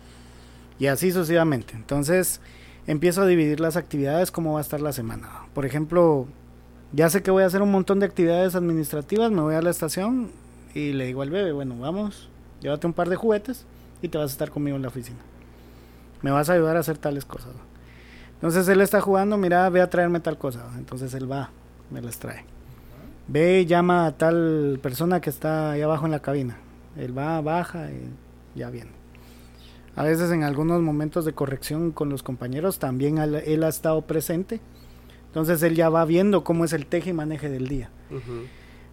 Y 0.79 0.87
así 0.87 1.11
sucesivamente. 1.11 1.75
Entonces, 1.75 2.41
empiezo 2.87 3.21
a 3.21 3.27
dividir 3.27 3.59
las 3.59 3.77
actividades, 3.77 4.31
cómo 4.31 4.53
va 4.53 4.59
a 4.59 4.61
estar 4.61 4.81
la 4.81 4.91
semana. 4.91 5.29
Por 5.53 5.67
ejemplo, 5.67 6.25
ya 6.93 7.11
sé 7.11 7.21
que 7.21 7.29
voy 7.29 7.43
a 7.43 7.45
hacer 7.45 7.61
un 7.61 7.71
montón 7.71 7.99
de 7.99 8.07
actividades 8.07 8.55
administrativas, 8.55 9.29
me 9.31 9.41
voy 9.41 9.53
a 9.53 9.61
la 9.61 9.69
estación 9.69 10.31
y 10.73 10.93
le 10.93 11.05
digo 11.05 11.21
al 11.21 11.29
bebé, 11.29 11.51
bueno, 11.51 11.77
vamos, 11.79 12.29
llévate 12.61 12.87
un 12.87 12.93
par 12.93 13.07
de 13.07 13.15
juguetes 13.15 13.65
y 14.01 14.09
te 14.09 14.17
vas 14.17 14.31
a 14.31 14.33
estar 14.33 14.51
conmigo 14.51 14.75
en 14.75 14.81
la 14.81 14.89
oficina 14.89 15.19
me 16.25 16.31
vas 16.31 16.49
a 16.49 16.53
ayudar 16.53 16.75
a 16.75 16.79
hacer 16.79 16.97
tales 16.97 17.23
cosas. 17.23 17.51
Entonces 18.33 18.67
él 18.67 18.81
está 18.81 18.99
jugando, 18.99 19.37
mira, 19.37 19.69
ve 19.69 19.79
a 19.79 19.91
traerme 19.91 20.19
tal 20.19 20.39
cosa. 20.39 20.71
Entonces 20.75 21.13
él 21.13 21.31
va, 21.31 21.51
me 21.91 22.01
las 22.01 22.17
trae. 22.17 22.45
Ve 23.27 23.61
y 23.61 23.67
llama 23.67 24.07
a 24.07 24.17
tal 24.17 24.79
persona 24.81 25.21
que 25.21 25.29
está 25.29 25.69
ahí 25.69 25.83
abajo 25.83 26.07
en 26.07 26.11
la 26.11 26.21
cabina. 26.21 26.57
Él 26.97 27.15
va, 27.15 27.39
baja 27.41 27.91
y 27.91 28.09
ya 28.57 28.71
viene. 28.71 28.89
A 29.95 30.01
veces 30.01 30.31
en 30.31 30.41
algunos 30.41 30.81
momentos 30.81 31.25
de 31.25 31.33
corrección 31.33 31.91
con 31.91 32.09
los 32.09 32.23
compañeros 32.23 32.79
también 32.79 33.19
él 33.19 33.63
ha 33.63 33.67
estado 33.67 34.01
presente. 34.01 34.59
Entonces 35.27 35.61
él 35.61 35.75
ya 35.75 35.89
va 35.89 36.05
viendo 36.05 36.43
cómo 36.43 36.65
es 36.65 36.73
el 36.73 36.87
teje 36.87 37.11
y 37.11 37.13
maneje 37.13 37.49
del 37.49 37.67
día. 37.67 37.91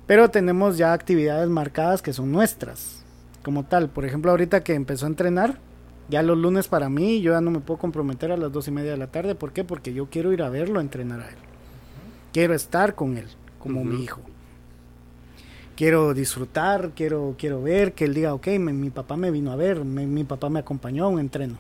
Pero 0.07 0.29
tenemos 0.29 0.77
ya 0.77 0.93
actividades 0.93 1.49
marcadas 1.49 2.03
que 2.03 2.13
son 2.13 2.31
nuestras, 2.31 3.03
como 3.43 3.65
tal. 3.65 3.89
Por 3.89 4.05
ejemplo, 4.05 4.33
ahorita 4.33 4.63
que 4.63 4.75
empezó 4.75 5.07
a 5.07 5.09
entrenar, 5.09 5.72
ya 6.09 6.23
los 6.23 6.37
lunes 6.37 6.69
para 6.69 6.89
mí, 6.89 7.21
yo 7.21 7.33
ya 7.33 7.41
no 7.41 7.51
me 7.51 7.61
puedo 7.61 7.79
comprometer 7.79 8.33
a 8.33 8.37
las 8.37 8.53
dos 8.53 8.69
y 8.69 8.71
media 8.71 8.93
de 8.93 8.97
la 8.97 9.07
tarde. 9.07 9.35
¿Por 9.35 9.53
qué? 9.53 9.65
Porque 9.65 9.95
yo 9.95 10.07
quiero 10.07 10.33
ir 10.33 10.43
a 10.43 10.51
verlo 10.51 10.79
a 10.79 10.83
entrenar 10.83 11.21
a 11.21 11.29
él. 11.29 11.37
Quiero 12.33 12.55
estar 12.55 12.95
con 12.95 13.17
él, 13.17 13.27
como 13.59 13.85
mi 13.85 14.03
hijo. 14.03 14.21
Quiero 15.77 16.15
disfrutar, 16.15 16.93
quiero, 16.95 17.35
quiero 17.39 17.63
ver, 17.63 17.93
que 17.93 18.05
él 18.05 18.15
diga, 18.15 18.35
ok, 18.35 18.47
mi 18.59 18.91
papá 18.91 19.17
me 19.17 19.31
vino 19.31 19.53
a 19.53 19.57
ver, 19.57 19.85
mi 19.85 20.25
papá 20.25 20.49
me 20.49 20.61
acompañó 20.61 21.05
a 21.05 21.09
un 21.09 21.19
entreno. 21.19 21.57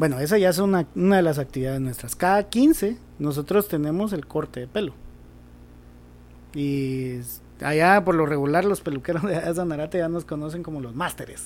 Bueno, 0.00 0.18
esa 0.18 0.38
ya 0.38 0.48
es 0.48 0.58
una, 0.58 0.86
una 0.94 1.16
de 1.16 1.22
las 1.22 1.38
actividades 1.38 1.78
nuestras. 1.78 2.16
Cada 2.16 2.48
15 2.48 2.96
nosotros 3.18 3.68
tenemos 3.68 4.14
el 4.14 4.26
corte 4.26 4.60
de 4.60 4.66
pelo. 4.66 4.94
Y 6.54 7.18
Allá, 7.62 8.02
por 8.04 8.14
lo 8.14 8.24
regular, 8.24 8.64
los 8.64 8.80
peluqueros 8.80 9.22
de 9.22 9.54
Sanarate 9.54 9.98
ya 9.98 10.08
nos 10.08 10.24
conocen 10.24 10.62
como 10.62 10.80
los 10.80 10.94
másteres. 10.94 11.44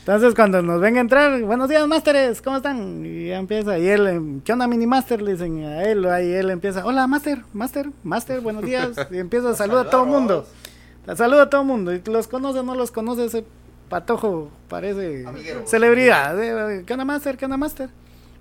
Entonces, 0.00 0.34
cuando 0.34 0.62
nos 0.62 0.80
ven 0.80 0.96
a 0.96 1.00
entrar, 1.00 1.42
buenos 1.42 1.68
días, 1.68 1.86
másteres, 1.88 2.40
¿cómo 2.40 2.58
están? 2.58 3.04
Y 3.04 3.28
ya 3.28 3.38
empieza, 3.38 3.78
y 3.78 3.88
él, 3.88 4.06
em, 4.06 4.40
¿qué 4.42 4.52
onda, 4.52 4.68
mini 4.68 4.86
máster? 4.86 5.22
Le 5.22 5.32
dicen 5.32 5.64
a 5.64 5.82
él, 5.82 6.04
ahí 6.06 6.32
él 6.32 6.50
empieza, 6.50 6.84
hola, 6.84 7.06
máster, 7.06 7.42
máster, 7.52 7.90
máster, 8.04 8.40
buenos 8.40 8.64
días. 8.64 8.90
Y 9.10 9.18
empieza 9.18 9.50
a 9.50 9.54
saludar 9.54 9.86
a 9.88 9.90
todo 9.90 10.04
el 10.04 10.10
mundo. 10.10 10.46
Saluda 11.16 11.42
a 11.42 11.50
todo 11.50 11.62
el 11.62 11.66
mundo. 11.66 11.92
Y 11.92 12.00
los 12.06 12.28
conoce 12.28 12.60
o 12.60 12.62
no 12.62 12.74
los 12.74 12.92
conoce, 12.92 13.24
ese 13.24 13.44
patojo 13.88 14.50
parece 14.68 15.26
celebridad. 15.66 16.40
Eh, 16.42 16.84
¿Qué 16.86 16.92
onda, 16.92 17.04
máster? 17.04 17.36
¿Qué 17.36 17.44
onda, 17.44 17.56
máster? 17.56 17.90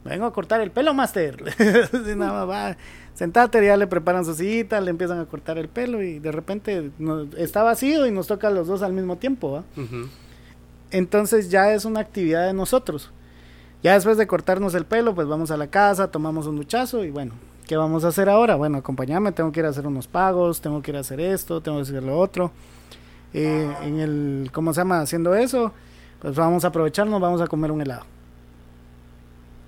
Vengo 0.06 0.26
a 0.26 0.34
cortar 0.34 0.62
el 0.62 0.72
pelo, 0.72 0.94
máster. 0.94 1.44
nada 2.16 2.46
más 2.46 2.50
va 2.50 2.78
sentate, 3.20 3.66
ya 3.66 3.76
le 3.76 3.86
preparan 3.86 4.24
su 4.24 4.34
sillita, 4.34 4.80
le 4.80 4.92
empiezan 4.92 5.20
a 5.20 5.26
cortar 5.26 5.58
el 5.58 5.68
pelo 5.68 6.02
y 6.02 6.20
de 6.20 6.32
repente 6.32 6.90
está 7.36 7.64
vacío 7.64 8.08
y 8.08 8.12
nos 8.12 8.28
toca 8.28 8.48
a 8.48 8.50
los 8.50 8.68
dos 8.68 8.82
al 8.82 8.94
mismo 8.94 9.18
tiempo. 9.18 9.62
Entonces 10.90 11.50
ya 11.50 11.74
es 11.74 11.84
una 11.84 12.00
actividad 12.00 12.48
de 12.48 12.54
nosotros. 12.54 13.12
Ya 13.84 13.96
después 13.96 14.18
de 14.18 14.26
cortarnos 14.26 14.74
el 14.74 14.86
pelo, 14.86 15.16
pues 15.16 15.28
vamos 15.28 15.52
a 15.52 15.58
la 15.58 15.68
casa, 15.68 16.10
tomamos 16.10 16.48
un 16.48 16.56
duchazo 16.56 17.04
y 17.04 17.12
bueno, 17.12 17.34
¿qué 17.68 17.76
vamos 17.76 18.06
a 18.06 18.08
hacer 18.08 18.30
ahora? 18.30 18.56
Bueno, 18.56 18.78
acompáñame, 18.78 19.34
tengo 19.34 19.52
que 19.52 19.60
ir 19.60 19.66
a 19.66 19.70
hacer 19.70 19.86
unos 19.86 20.08
pagos, 20.08 20.62
tengo 20.62 20.82
que 20.82 20.92
ir 20.92 20.98
a 20.98 21.02
hacer 21.02 21.20
esto, 21.20 21.60
tengo 21.60 21.80
que 21.80 21.82
hacer 21.82 22.02
lo 22.02 22.18
otro. 22.18 22.54
Eh, 23.34 23.70
en 23.84 24.00
el, 24.00 24.50
¿cómo 24.54 24.74
se 24.74 24.80
llama? 24.80 25.02
Haciendo 25.02 25.36
eso, 25.36 25.74
pues 26.22 26.36
vamos 26.36 26.64
a 26.64 26.70
aprovecharnos, 26.70 27.20
vamos 27.20 27.42
a 27.42 27.48
comer 27.48 27.70
un 27.70 27.82
helado 27.82 28.06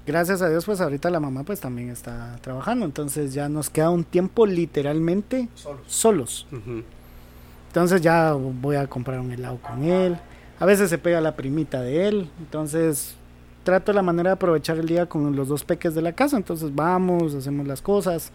gracias 0.06 0.42
a 0.42 0.50
Dios, 0.50 0.66
pues 0.66 0.82
ahorita 0.82 1.10
la 1.10 1.20
mamá 1.20 1.44
pues 1.44 1.60
también 1.60 1.90
está 1.90 2.38
trabajando, 2.42 2.86
entonces 2.86 3.34
ya 3.34 3.50
nos 3.50 3.70
queda 3.70 3.90
un 3.90 4.04
tiempo 4.04 4.46
literalmente 4.46 5.48
solos. 5.88 6.48
Entonces 7.68 8.02
ya 8.02 8.34
voy 8.34 8.76
a 8.76 8.88
comprar 8.88 9.20
un 9.20 9.32
helado 9.32 9.60
con 9.62 9.84
él. 9.84 10.18
A 10.60 10.66
veces 10.66 10.90
se 10.90 10.98
pega 10.98 11.22
la 11.22 11.36
primita 11.36 11.82
de 11.82 12.08
él, 12.08 12.30
entonces 12.40 13.16
trato 13.64 13.94
la 13.94 14.02
manera 14.02 14.32
de 14.32 14.34
aprovechar 14.34 14.78
el 14.78 14.88
día 14.88 15.08
con 15.08 15.36
los 15.36 15.48
dos 15.48 15.64
peques 15.64 15.96
de 15.96 16.02
la 16.02 16.14
casa, 16.14 16.38
entonces 16.38 16.74
vamos, 16.74 17.34
hacemos 17.34 17.68
las 17.68 17.82
cosas, 17.82 18.32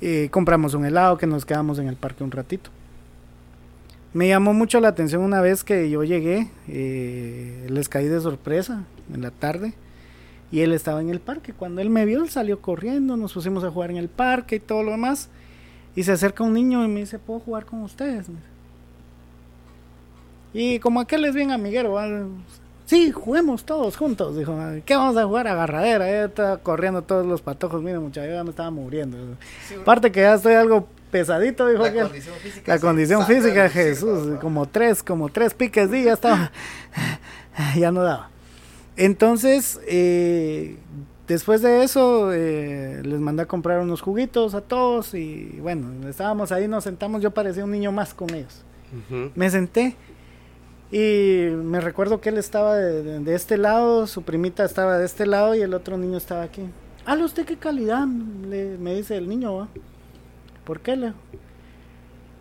eh, 0.00 0.28
compramos 0.30 0.74
un 0.74 0.84
helado 0.84 1.16
que 1.16 1.26
nos 1.26 1.44
quedamos 1.44 1.78
en 1.78 1.88
el 1.88 1.96
parque 1.96 2.24
un 2.24 2.30
ratito. 2.30 2.70
Me 4.12 4.28
llamó 4.28 4.54
mucho 4.54 4.80
la 4.80 4.88
atención 4.88 5.22
una 5.22 5.40
vez 5.40 5.64
que 5.64 5.90
yo 5.90 6.04
llegué, 6.04 6.50
eh, 6.68 7.66
les 7.68 7.88
caí 7.88 8.06
de 8.06 8.20
sorpresa 8.20 8.84
en 9.12 9.22
la 9.22 9.30
tarde 9.30 9.74
y 10.54 10.62
él 10.62 10.72
estaba 10.72 11.00
en 11.00 11.10
el 11.10 11.18
parque. 11.18 11.52
Cuando 11.52 11.80
él 11.80 11.90
me 11.90 12.04
vio, 12.04 12.22
él 12.22 12.30
salió 12.30 12.60
corriendo, 12.60 13.16
nos 13.16 13.32
pusimos 13.32 13.64
a 13.64 13.72
jugar 13.72 13.90
en 13.90 13.96
el 13.96 14.08
parque 14.08 14.54
y 14.54 14.60
todo 14.60 14.84
lo 14.84 14.92
demás. 14.92 15.28
Y 15.96 16.04
se 16.04 16.12
acerca 16.12 16.44
un 16.44 16.52
niño 16.52 16.84
y 16.84 16.86
me 16.86 17.00
dice, 17.00 17.18
¿puedo 17.18 17.40
jugar 17.40 17.66
con 17.66 17.82
ustedes? 17.82 18.26
Y 20.52 20.78
como 20.78 21.00
aquel 21.00 21.24
es 21.24 21.34
bien 21.34 21.50
amiguero, 21.50 21.98
sí, 22.86 23.10
juguemos 23.10 23.64
todos 23.64 23.96
juntos. 23.96 24.36
Dijo, 24.36 24.56
¿qué 24.86 24.94
vamos 24.94 25.16
a 25.16 25.24
jugar? 25.24 25.48
Agarradera. 25.48 26.06
Ya 26.06 26.24
estaba 26.26 26.58
corriendo 26.58 27.02
todos 27.02 27.26
los 27.26 27.42
patojos. 27.42 27.82
Mira, 27.82 27.98
muchachos, 27.98 28.30
ya 28.32 28.44
me 28.44 28.50
estaba 28.50 28.70
muriendo. 28.70 29.18
Aparte 29.80 30.12
que 30.12 30.20
ya 30.20 30.34
estoy 30.34 30.54
algo 30.54 30.86
pesadito, 31.10 31.66
dijo 31.66 31.82
la 31.82 31.92
Condición 31.92 32.36
física, 32.36 32.72
la 32.72 32.80
condición 32.80 33.26
física, 33.26 33.68
Jesús, 33.70 34.38
como 34.40 34.66
tres, 34.68 35.02
como 35.02 35.30
tres 35.30 35.52
piques, 35.52 35.92
y 35.92 36.04
ya 36.04 36.12
estaba, 36.12 36.52
ya 37.76 37.90
no 37.90 38.04
daba. 38.04 38.33
Entonces, 38.96 39.80
eh, 39.88 40.76
después 41.26 41.62
de 41.62 41.82
eso, 41.82 42.32
eh, 42.32 43.02
les 43.04 43.18
mandé 43.18 43.42
a 43.42 43.46
comprar 43.46 43.80
unos 43.80 44.00
juguitos 44.00 44.54
a 44.54 44.60
todos 44.60 45.14
y 45.14 45.58
bueno, 45.60 46.08
estábamos 46.08 46.52
ahí, 46.52 46.68
nos 46.68 46.84
sentamos, 46.84 47.22
yo 47.22 47.32
parecía 47.32 47.64
un 47.64 47.72
niño 47.72 47.92
más 47.92 48.14
con 48.14 48.32
ellos. 48.32 48.62
Me 49.34 49.50
senté 49.50 49.96
y 50.92 51.48
me 51.50 51.80
recuerdo 51.80 52.20
que 52.20 52.28
él 52.28 52.38
estaba 52.38 52.76
de, 52.76 53.34
este 53.34 53.56
lado, 53.56 54.06
su 54.06 54.22
primita 54.22 54.64
estaba 54.64 54.98
de 54.98 55.04
este 55.04 55.26
lado 55.26 55.56
y 55.56 55.62
el 55.62 55.74
otro 55.74 55.98
niño 55.98 56.16
estaba 56.16 56.42
aquí. 56.42 56.62
¿Ah, 57.04 57.16
usted 57.16 57.44
qué 57.44 57.56
calidad? 57.56 58.06
Le, 58.48 58.78
me 58.78 58.94
dice 58.94 59.16
el 59.16 59.28
niño, 59.28 59.68
¿por 60.64 60.80
qué? 60.80 60.94
Le? 60.94 61.12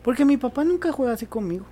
Porque 0.03 0.23
mi 0.23 0.37
papá 0.37 0.63
nunca 0.63 0.91
juega 0.91 1.13
así 1.13 1.25
conmigo. 1.25 1.65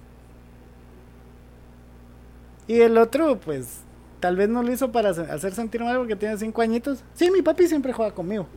Y 2.67 2.79
el 2.79 2.97
otro, 2.97 3.37
pues, 3.39 3.81
Tal 4.21 4.35
vez 4.37 4.47
no 4.47 4.63
lo 4.63 4.71
hizo 4.71 4.91
para 4.91 5.09
hacer 5.09 5.53
sentir 5.53 5.81
mal 5.81 5.97
porque 5.97 6.15
tiene 6.15 6.37
cinco 6.37 6.61
añitos. 6.61 7.03
Sí, 7.15 7.29
mi 7.31 7.41
papi 7.41 7.67
siempre 7.67 7.91
juega 7.91 8.13
conmigo. 8.13 8.47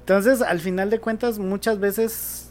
Entonces, 0.00 0.42
al 0.42 0.58
final 0.58 0.90
de 0.90 0.98
cuentas, 0.98 1.38
muchas 1.38 1.78
veces 1.78 2.50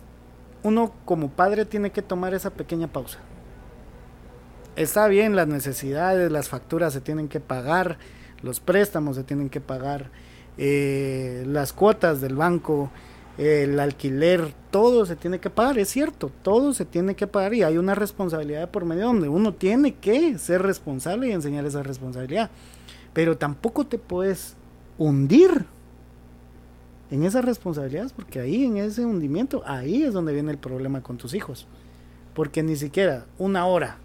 uno 0.63 0.93
como 1.05 1.29
padre 1.29 1.65
tiene 1.65 1.91
que 1.91 2.01
tomar 2.01 2.33
esa 2.33 2.51
pequeña 2.51 2.87
pausa. 2.87 3.19
Está 4.77 5.07
bien, 5.07 5.35
las 5.35 5.47
necesidades, 5.47 6.31
las 6.31 6.47
facturas 6.47 6.93
se 6.93 7.01
tienen 7.01 7.27
que 7.27 7.41
pagar, 7.41 7.97
los 8.41 8.59
préstamos 8.61 9.17
se 9.17 9.23
tienen 9.23 9.49
que 9.49 9.59
pagar, 9.59 10.11
eh, 10.57 11.43
las 11.45 11.73
cuotas 11.73 12.21
del 12.21 12.35
banco, 12.35 12.89
el 13.37 13.79
alquiler, 13.79 14.53
todo 14.71 15.05
se 15.05 15.15
tiene 15.15 15.39
que 15.39 15.49
pagar, 15.49 15.77
es 15.77 15.89
cierto, 15.89 16.31
todo 16.41 16.73
se 16.73 16.85
tiene 16.85 17.15
que 17.15 17.27
pagar 17.27 17.53
y 17.53 17.63
hay 17.63 17.77
una 17.77 17.93
responsabilidad 17.93 18.71
por 18.71 18.85
medio 18.85 19.05
donde 19.05 19.29
uno 19.29 19.53
tiene 19.53 19.93
que 19.95 20.37
ser 20.39 20.63
responsable 20.63 21.27
y 21.27 21.31
enseñar 21.31 21.65
esa 21.65 21.83
responsabilidad. 21.83 22.49
Pero 23.13 23.37
tampoco 23.37 23.85
te 23.85 23.99
puedes 23.99 24.55
hundir 24.97 25.65
en 27.11 27.23
esas 27.23 27.45
responsabilidades 27.45 28.11
porque 28.11 28.39
ahí 28.39 28.65
en 28.65 28.77
ese 28.77 29.05
hundimiento, 29.05 29.61
ahí 29.65 30.03
es 30.03 30.13
donde 30.13 30.33
viene 30.33 30.51
el 30.51 30.57
problema 30.57 31.01
con 31.01 31.17
tus 31.17 31.33
hijos. 31.33 31.67
Porque 32.33 32.63
ni 32.63 32.75
siquiera 32.75 33.25
una 33.37 33.65
hora 33.65 33.97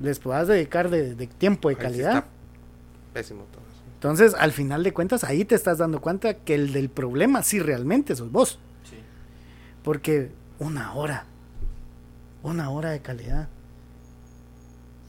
les 0.00 0.18
puedas 0.18 0.48
dedicar 0.48 0.90
de, 0.90 1.14
tiempo 1.26 1.68
de 1.68 1.76
calidad. 1.76 2.24
Pésimo 3.12 3.44
todo. 3.52 3.63
Entonces, 4.04 4.34
al 4.38 4.52
final 4.52 4.82
de 4.82 4.92
cuentas, 4.92 5.24
ahí 5.24 5.46
te 5.46 5.54
estás 5.54 5.78
dando 5.78 6.02
cuenta 6.02 6.34
que 6.34 6.54
el 6.54 6.74
del 6.74 6.90
problema 6.90 7.42
sí 7.42 7.58
realmente 7.58 8.14
sos 8.14 8.30
vos. 8.30 8.58
Sí. 8.82 8.96
Porque 9.82 10.30
una 10.58 10.92
hora, 10.92 11.24
una 12.42 12.68
hora 12.68 12.90
de 12.90 13.00
calidad. 13.00 13.48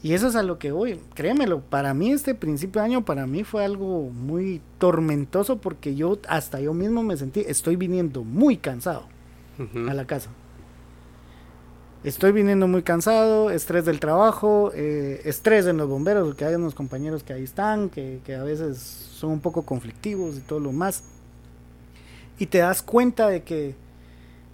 Y 0.02 0.14
eso 0.14 0.28
es 0.28 0.34
a 0.34 0.42
lo 0.42 0.58
que 0.58 0.72
voy, 0.72 0.98
créemelo, 1.12 1.60
para 1.60 1.92
mí 1.92 2.10
este 2.10 2.34
principio 2.34 2.80
de 2.80 2.86
año, 2.86 3.04
para 3.04 3.26
mí 3.26 3.44
fue 3.44 3.66
algo 3.66 4.08
muy 4.08 4.62
tormentoso 4.78 5.58
porque 5.58 5.94
yo 5.94 6.18
hasta 6.26 6.58
yo 6.60 6.72
mismo 6.72 7.02
me 7.02 7.18
sentí, 7.18 7.40
estoy 7.46 7.76
viniendo 7.76 8.24
muy 8.24 8.56
cansado 8.56 9.08
a 9.90 9.92
la 9.92 10.06
casa 10.06 10.30
estoy 12.08 12.30
viniendo 12.30 12.68
muy 12.68 12.82
cansado, 12.82 13.50
estrés 13.50 13.84
del 13.84 13.98
trabajo, 13.98 14.70
eh, 14.74 15.22
estrés 15.24 15.66
en 15.66 15.76
los 15.76 15.88
bomberos, 15.88 16.24
porque 16.24 16.44
hay 16.44 16.54
unos 16.54 16.72
compañeros 16.72 17.24
que 17.24 17.32
ahí 17.32 17.42
están, 17.42 17.88
que, 17.90 18.20
a 18.28 18.44
veces 18.44 18.78
son 18.78 19.30
un 19.32 19.40
poco 19.40 19.62
conflictivos 19.62 20.36
y 20.36 20.40
todo 20.40 20.60
lo 20.60 20.70
más. 20.70 21.02
Y 22.38 22.46
te 22.46 22.58
das 22.58 22.80
cuenta 22.80 23.28
de 23.28 23.42
que, 23.42 23.74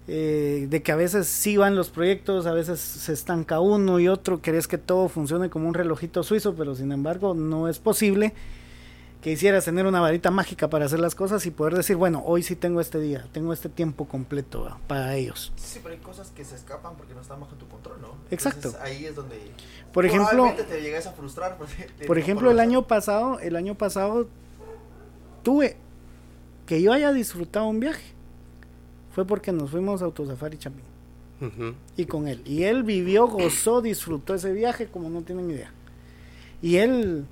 eh, 0.07 0.65
de 0.67 0.81
que 0.81 0.91
a 0.91 0.95
veces 0.95 1.27
sí 1.27 1.55
van 1.55 1.75
los 1.75 1.91
proyectos, 1.91 2.47
a 2.47 2.53
veces 2.53 2.79
se 2.79 3.13
estanca 3.13 3.59
uno 3.59 3.99
y 3.99 4.07
otro, 4.07 4.41
querés 4.41 4.67
que 4.67 4.79
todo 4.79 5.07
funcione 5.07 5.51
como 5.51 5.67
un 5.67 5.75
relojito 5.75 6.23
suizo, 6.23 6.55
pero 6.55 6.73
sin 6.73 6.91
embargo 6.91 7.35
no 7.35 7.67
es 7.67 7.77
posible 7.77 8.33
que 9.23 9.31
hicieras 9.31 9.63
tener 9.63 9.85
una 9.85 10.01
varita 10.01 10.31
mágica 10.31 10.69
para 10.69 10.85
hacer 10.85 10.99
las 10.99 11.15
cosas 11.15 11.45
y 11.45 11.51
poder 11.51 11.75
decir, 11.75 11.95
bueno, 11.95 12.21
hoy 12.25 12.43
sí 12.43 12.57
tengo 12.57 12.81
este 12.81 12.99
día, 12.99 13.25
tengo 13.31 13.53
este 13.53 13.69
tiempo 13.69 14.05
completo 14.05 14.77
para 14.85 15.15
ellos. 15.15 15.53
Sí, 15.55 15.79
pero 15.81 15.95
hay 15.95 16.01
cosas 16.01 16.29
que 16.31 16.43
se 16.43 16.55
escapan 16.55 16.95
porque 16.97 17.13
no 17.13 17.21
están 17.21 17.39
bajo 17.39 17.55
tu 17.55 17.65
control, 17.69 18.01
¿no? 18.01 18.09
Exacto. 18.31 18.75
ahí 18.81 19.05
es 19.05 19.15
donde 19.15 19.39
por 19.93 20.05
ejemplo, 20.05 20.53
te 20.67 20.81
llegas 20.81 21.07
a 21.07 21.13
frustrar. 21.13 21.57
por 22.05 22.17
ejemplo, 22.17 22.51
el 22.51 22.59
año 22.59 22.85
pasado, 22.85 23.39
el 23.39 23.55
año 23.55 23.75
pasado 23.75 24.27
tuve 25.41 25.77
que 26.65 26.81
yo 26.81 26.91
haya 26.91 27.13
disfrutado 27.13 27.67
un 27.67 27.79
viaje. 27.79 28.03
Fue 29.15 29.25
porque 29.25 29.53
nos 29.53 29.69
fuimos 29.69 30.01
a 30.01 30.05
Autosafari 30.05 30.57
Chapín. 30.57 30.83
Y 31.95 32.05
con 32.05 32.27
él. 32.27 32.41
Y 32.45 32.63
él 32.63 32.83
vivió, 32.83 33.27
gozó, 33.27 33.81
disfrutó 33.81 34.33
ese 34.33 34.51
viaje 34.51 34.87
como 34.87 35.09
no 35.09 35.21
tienen 35.21 35.49
idea. 35.49 35.71
Y 36.61 36.77
él 36.77 37.25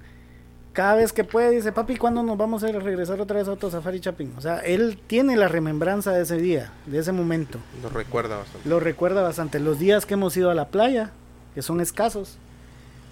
cada 0.73 0.95
vez 0.95 1.11
que 1.11 1.23
puede 1.23 1.51
dice, 1.51 1.71
papi, 1.71 1.97
¿cuándo 1.97 2.23
nos 2.23 2.37
vamos 2.37 2.63
a 2.63 2.67
regresar 2.67 3.19
otra 3.19 3.37
vez 3.37 3.47
a 3.47 3.51
Auto 3.51 3.69
Safari 3.69 3.99
Chapin? 3.99 4.33
O 4.37 4.41
sea, 4.41 4.59
él 4.59 4.97
tiene 5.07 5.35
la 5.35 5.47
remembranza 5.47 6.11
de 6.11 6.23
ese 6.23 6.37
día, 6.37 6.71
de 6.85 6.99
ese 6.99 7.11
momento. 7.11 7.59
Lo 7.83 7.89
recuerda 7.89 8.37
bastante. 8.37 8.69
Lo 8.69 8.79
recuerda 8.79 9.21
bastante. 9.21 9.59
Los 9.59 9.79
días 9.79 10.05
que 10.05 10.13
hemos 10.13 10.35
ido 10.37 10.49
a 10.49 10.55
la 10.55 10.69
playa, 10.69 11.11
que 11.55 11.61
son 11.61 11.81
escasos. 11.81 12.37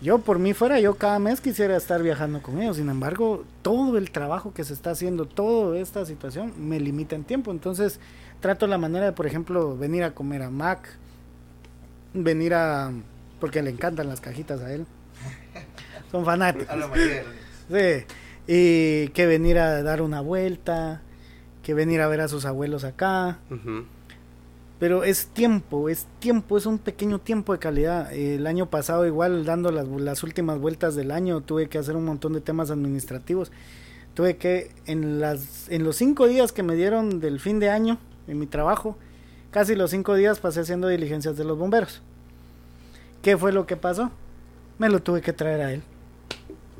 Yo 0.01 0.19
por 0.19 0.39
mí 0.39 0.53
fuera, 0.53 0.79
yo 0.79 0.95
cada 0.95 1.19
mes 1.19 1.41
quisiera 1.41 1.75
estar 1.75 2.01
viajando 2.01 2.41
con 2.41 2.61
ellos. 2.61 2.77
Sin 2.77 2.87
embargo, 2.87 3.43
todo 3.61 3.97
el 3.97 4.11
trabajo 4.11 4.53
que 4.53 4.63
se 4.63 4.73
está 4.73 4.91
haciendo, 4.91 5.25
toda 5.25 5.77
esta 5.79 6.05
situación, 6.05 6.53
me 6.57 6.79
limita 6.79 7.17
en 7.17 7.25
tiempo. 7.25 7.51
Entonces, 7.51 7.99
trato 8.39 8.67
la 8.67 8.77
manera 8.77 9.07
de, 9.07 9.11
por 9.11 9.27
ejemplo, 9.27 9.75
venir 9.75 10.05
a 10.05 10.11
comer 10.11 10.43
a 10.43 10.49
Mac, 10.49 10.87
venir 12.13 12.53
a... 12.53 12.93
porque 13.41 13.61
le 13.61 13.71
encantan 13.71 14.07
las 14.07 14.21
cajitas 14.21 14.61
a 14.61 14.71
él. 14.71 14.85
Son 16.09 16.23
fanáticos. 16.23 16.73
Sí, 17.69 18.05
y 18.47 19.09
que 19.09 19.27
venir 19.27 19.59
a 19.59 19.83
dar 19.83 20.01
una 20.01 20.21
vuelta, 20.21 21.01
que 21.61 21.73
venir 21.73 22.01
a 22.01 22.07
ver 22.07 22.21
a 22.21 22.27
sus 22.27 22.45
abuelos 22.45 22.83
acá. 22.83 23.37
pero 24.79 25.03
es 25.03 25.27
tiempo, 25.27 25.89
es 25.89 26.07
tiempo, 26.19 26.57
es 26.57 26.65
un 26.65 26.79
pequeño 26.79 27.19
tiempo 27.19 27.53
de 27.53 27.59
calidad. 27.59 28.11
El 28.13 28.47
año 28.47 28.69
pasado 28.69 29.05
igual 29.05 29.45
dando 29.45 29.71
las, 29.71 29.87
las 29.87 30.23
últimas 30.23 30.57
vueltas 30.57 30.95
del 30.95 31.11
año 31.11 31.41
tuve 31.41 31.69
que 31.69 31.77
hacer 31.77 31.95
un 31.95 32.05
montón 32.05 32.33
de 32.33 32.41
temas 32.41 32.71
administrativos. 32.71 33.51
Tuve 34.15 34.37
que 34.37 34.71
en 34.85 35.19
las 35.19 35.69
en 35.69 35.83
los 35.83 35.97
cinco 35.97 36.27
días 36.27 36.51
que 36.51 36.63
me 36.63 36.75
dieron 36.75 37.19
del 37.19 37.39
fin 37.39 37.59
de 37.59 37.69
año 37.69 37.99
en 38.27 38.39
mi 38.39 38.47
trabajo, 38.47 38.97
casi 39.51 39.75
los 39.75 39.91
cinco 39.91 40.15
días 40.15 40.39
pasé 40.39 40.61
haciendo 40.61 40.87
diligencias 40.87 41.37
de 41.37 41.43
los 41.43 41.57
bomberos. 41.57 42.01
¿Qué 43.21 43.37
fue 43.37 43.51
lo 43.51 43.67
que 43.67 43.75
pasó? 43.75 44.11
Me 44.77 44.89
lo 44.89 45.01
tuve 45.01 45.21
que 45.21 45.33
traer 45.33 45.61
a 45.61 45.73
él. 45.73 45.83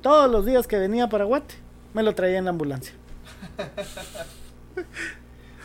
Todos 0.01 0.29
los 0.31 0.45
días 0.45 0.67
que 0.67 0.77
venía 0.77 1.07
para 1.09 1.25
Guate, 1.25 1.55
me 1.93 2.03
lo 2.03 2.13
traía 2.15 2.37
en 2.37 2.45
la 2.45 2.51
ambulancia. 2.51 2.93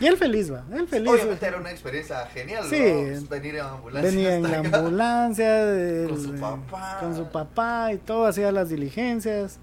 Y 0.01 0.07
él 0.07 0.17
feliz 0.17 0.53
va, 0.53 0.65
él 0.73 0.89
feliz. 0.89 1.09
Obviamente 1.09 1.47
era 1.47 1.57
una 1.57 1.71
experiencia 1.71 2.27
genial, 2.27 2.65
Sí. 2.69 2.81
¿no? 2.81 3.29
Venir 3.29 3.55
en 3.55 3.61
ambulancia. 3.65 4.11
Venía 4.11 4.35
en 4.35 4.43
la 4.43 4.59
acá. 4.59 4.79
ambulancia 4.79 5.61
el- 5.63 6.09
Con 6.09 6.21
su 6.21 6.33
papá. 6.35 6.97
con 7.01 7.17
su 7.17 7.25
papá 7.27 7.93
y 7.93 7.99
todo, 7.99 8.27
hacía 8.27 8.51
las 8.51 8.69
diligencias. 8.71 9.59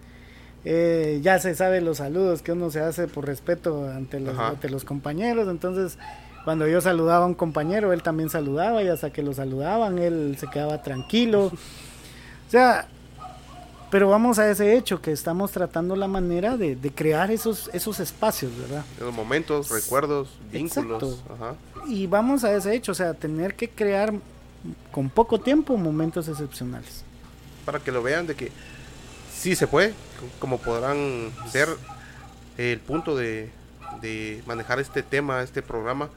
Eh, 0.64 1.20
ya 1.22 1.38
se 1.40 1.54
sabe 1.54 1.82
los 1.82 1.98
saludos 1.98 2.42
que 2.44 2.54
uno 2.54 2.72
se 2.72 2.80
hace 2.80 3.08
por 3.10 3.26
respeto 3.26 3.90
ante 3.90 4.22
los, 4.22 4.34
Ajá. 4.34 4.48
ante 4.52 4.70
los 4.70 4.86
compañeros. 4.86 5.50
Entonces, 5.50 5.98
cuando 6.46 6.66
yo 6.66 6.80
saludaba 6.80 7.26
a 7.26 7.28
un 7.28 7.34
compañero, 7.36 7.92
él 7.92 8.02
también 8.02 8.30
saludaba 8.30 8.82
y 8.84 8.88
hasta 8.88 9.12
que 9.12 9.24
lo 9.24 9.34
saludaban, 9.34 10.00
él 10.00 10.38
se 10.40 10.48
quedaba 10.48 10.82
tranquilo. 10.82 11.52
O 12.48 12.52
sea, 12.52 12.88
pero 13.92 14.08
vamos 14.10 14.40
a 14.40 14.50
ese 14.50 14.78
hecho 14.78 15.02
que 15.02 15.12
estamos 15.12 15.52
tratando 15.52 15.98
la 15.98 16.08
manera 16.08 16.56
de, 16.56 16.78
de 16.78 16.92
crear 16.92 17.30
esos, 17.30 17.70
esos 17.74 18.00
espacios, 18.00 18.58
¿verdad? 18.58 18.86
Los 19.00 19.14
momentos, 19.14 19.70
recuerdos, 19.70 20.30
vínculos. 20.50 21.22
Ajá. 21.30 21.56
Y 21.88 22.08
vamos 22.08 22.46
a 22.46 22.56
ese 22.56 22.74
hecho, 22.74 22.94
o 22.94 22.96
sea, 22.96 23.14
tener 23.14 23.56
que 23.56 23.70
crear 23.70 24.14
con 24.94 25.10
poco 25.10 25.42
tiempo 25.42 25.76
momentos 25.76 26.30
excepcionales. 26.30 27.04
Para 27.66 27.80
que 27.80 27.92
lo 27.92 28.02
vean 28.02 28.28
de 28.28 28.36
que 28.36 28.52
sí 29.32 29.56
se 29.56 29.68
puede, 29.68 29.94
como 30.40 30.58
podrán 30.58 31.30
ser 31.52 31.68
el 32.58 32.80
punto 32.80 33.18
de, 33.18 33.50
de 34.02 34.42
manejar 34.46 34.80
este 34.80 35.04
tema, 35.04 35.44
este 35.44 35.62
programa, 35.62 36.10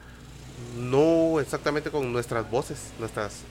no 0.77 1.41
exactamente 1.41 1.91
con 1.91 2.13
nuestras 2.13 2.49
voces, 2.49 2.77
nuestras 2.99 3.41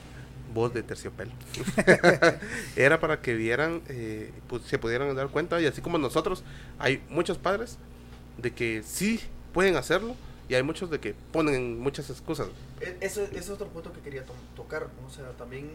voz 0.55 0.73
de 0.73 0.81
terciopelo. 0.81 1.31
Era 2.75 2.99
para 2.99 3.21
que 3.21 3.35
vieran, 3.35 3.81
eh, 3.89 4.31
pues, 4.47 4.63
se 4.63 4.79
pudieran 4.79 5.13
dar 5.15 5.27
cuenta, 5.29 5.61
y 5.61 5.67
así 5.67 5.81
como 5.81 5.97
nosotros, 5.99 6.43
hay 6.79 7.03
muchos 7.09 7.37
padres 7.37 7.77
de 8.37 8.51
que 8.53 8.81
sí 8.83 9.19
pueden 9.53 9.75
hacerlo, 9.75 10.15
y 10.49 10.55
hay 10.55 10.63
muchos 10.63 10.89
de 10.89 10.99
que 10.99 11.13
ponen 11.31 11.79
muchas 11.79 12.09
excusas. 12.09 12.47
E- 12.81 12.97
Eso, 13.01 13.21
eso 13.23 13.37
es 13.37 13.49
otro 13.49 13.67
punto 13.67 13.91
que 13.93 13.99
quería 14.01 14.23
to- 14.25 14.33
tocar. 14.55 14.87
O 15.07 15.09
sea, 15.11 15.29
también 15.37 15.69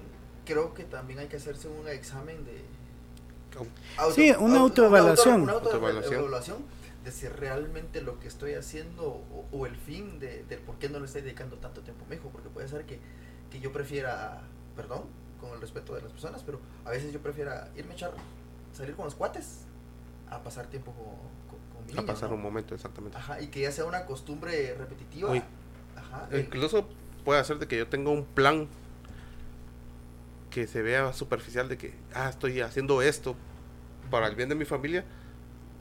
creo 0.47 0.75
que 0.75 0.85
también 0.85 1.19
hay 1.21 1.27
que 1.29 1.37
hacerse 1.37 1.69
un 1.69 1.87
examen 1.89 2.45
de. 2.45 2.61
Sí, 4.15 4.33
una 4.39 4.61
autoevaluación. 4.61 5.43
Una 5.43 5.53
auto- 5.55 5.67
Autoevaluación. 5.67 6.15
autoevaluación 6.15 6.59
de 7.05 7.11
si 7.11 7.27
realmente 7.29 8.01
lo 8.03 8.21
que 8.21 8.29
estoy 8.29 8.55
haciendo 8.55 9.05
o, 9.09 9.45
o 9.51 9.67
el 9.67 9.75
fin 9.75 10.21
de, 10.21 10.45
del 10.45 10.61
por 10.61 10.77
qué 10.79 10.89
no 10.89 11.01
le 11.01 11.07
estoy 11.07 11.23
dedicando 11.23 11.57
tanto 11.57 11.81
tiempo 11.81 12.05
a 12.05 12.09
mi 12.09 12.17
hijo. 12.17 12.29
Porque 12.31 12.49
puede 12.49 12.69
ser 12.69 12.85
que, 12.85 13.01
que 13.51 13.59
yo 13.59 13.73
prefiera, 13.73 14.43
perdón, 14.81 15.03
con 15.41 15.51
el 15.53 15.61
respeto 15.61 15.95
de 15.95 16.01
las 16.03 16.11
personas, 16.13 16.43
pero 16.45 16.59
a 16.87 16.91
veces 16.91 17.13
yo 17.13 17.21
prefiera 17.21 17.69
irme 17.77 17.93
a 17.93 17.95
echar, 17.95 18.13
salir 18.73 18.95
con 18.97 19.05
los 19.05 19.15
cuates 19.15 19.67
a 20.31 20.43
pasar 20.43 20.67
tiempo 20.69 20.93
con, 20.93 21.05
con, 21.51 21.59
con 21.77 21.87
mi 21.87 21.93
A 21.93 21.97
niño, 21.97 22.07
pasar 22.07 22.31
¿no? 22.31 22.37
un 22.37 22.43
momento, 22.43 22.75
exactamente. 22.75 23.19
Ajá, 23.19 23.41
y 23.43 23.49
que 23.49 23.61
ya 23.61 23.73
sea 23.73 23.85
una 23.85 24.07
costumbre 24.07 24.75
repetitiva. 24.79 25.31
Uy. 25.31 25.43
Ajá. 25.97 26.29
el- 26.31 26.41
Incluso 26.41 26.89
puede 27.25 27.41
hacer 27.41 27.59
de 27.59 27.69
que 27.69 27.77
yo 27.77 27.87
tenga 27.89 28.11
un 28.11 28.25
plan 28.25 28.69
que 30.51 30.67
se 30.67 30.83
vea 30.83 31.13
superficial 31.13 31.69
de 31.69 31.77
que, 31.79 31.95
ah, 32.15 32.29
estoy 32.31 32.61
haciendo 32.61 33.03
esto 33.03 33.37
para 34.11 34.27
el 34.29 34.35
bien 34.35 34.49
de 34.49 34.55
mi 34.55 34.65
familia 34.65 35.05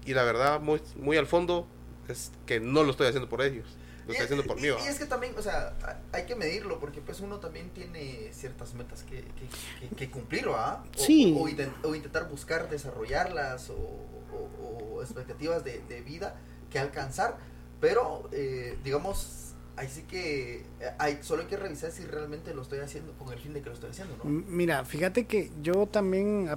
y 0.06 0.14
la 0.14 0.24
verdad 0.24 0.60
muy, 0.60 0.82
muy 0.98 1.18
al 1.18 1.26
fondo 1.26 1.66
es 2.14 2.32
que 2.46 2.60
no 2.60 2.84
lo 2.84 2.92
estoy 2.92 3.08
haciendo 3.08 3.30
por 3.30 3.42
ellos, 3.42 3.66
lo 4.06 4.12
estoy 4.14 4.26
haciendo 4.26 4.46
por 4.46 4.58
y, 4.60 4.62
mí. 4.62 4.68
y 4.68 4.88
es 4.88 4.98
que 5.00 5.06
también, 5.06 5.34
o 5.38 5.42
sea, 5.42 5.74
hay 6.12 6.26
que 6.26 6.36
medirlo 6.36 6.80
porque 6.80 7.02
pues 7.02 7.20
uno 7.20 7.40
también 7.40 7.70
tiene 7.70 8.30
ciertas 8.34 8.74
metas 8.74 9.04
que, 9.04 9.22
que, 9.22 9.88
que- 9.90 9.96
que 9.96 10.10
cumplir, 10.12 10.50
¿va? 10.50 10.84
O, 10.98 11.00
Sí. 11.00 11.36
O, 11.38 11.44
o 11.44 11.48
inten- 11.50 11.74
o 11.84 11.94
intentar 11.96 12.28
buscar 12.30 12.70
desarrollarlas 12.70 13.70
o, 13.70 13.76
o- 13.76 14.96
o 14.96 15.02
expectativas 15.04 15.64
de, 15.64 15.82
de 15.88 16.02
vida 16.02 16.36
que 16.72 16.80
alcanzar, 16.80 17.38
pero 17.82 18.30
eh, 18.32 18.78
digamos, 18.84 19.54
ahí 19.78 19.88
sí 19.88 20.04
que 20.04 20.58
eh, 20.80 20.92
hay, 20.98 21.20
solo 21.22 21.44
hay 21.44 21.48
que 21.48 21.58
revisar 21.58 21.92
si 21.92 22.04
realmente 22.06 22.54
lo 22.54 22.62
estoy 22.64 22.80
haciendo 22.80 23.14
con 23.14 23.32
el 23.32 23.40
fin 23.40 23.54
de 23.54 23.62
que 23.62 23.68
lo 23.70 23.74
estoy 23.76 23.92
haciendo, 23.92 24.18
¿no? 24.18 24.24
Mira, 24.26 24.84
fíjate 24.86 25.26
que 25.26 25.52
yo 25.62 25.86
también, 25.88 26.50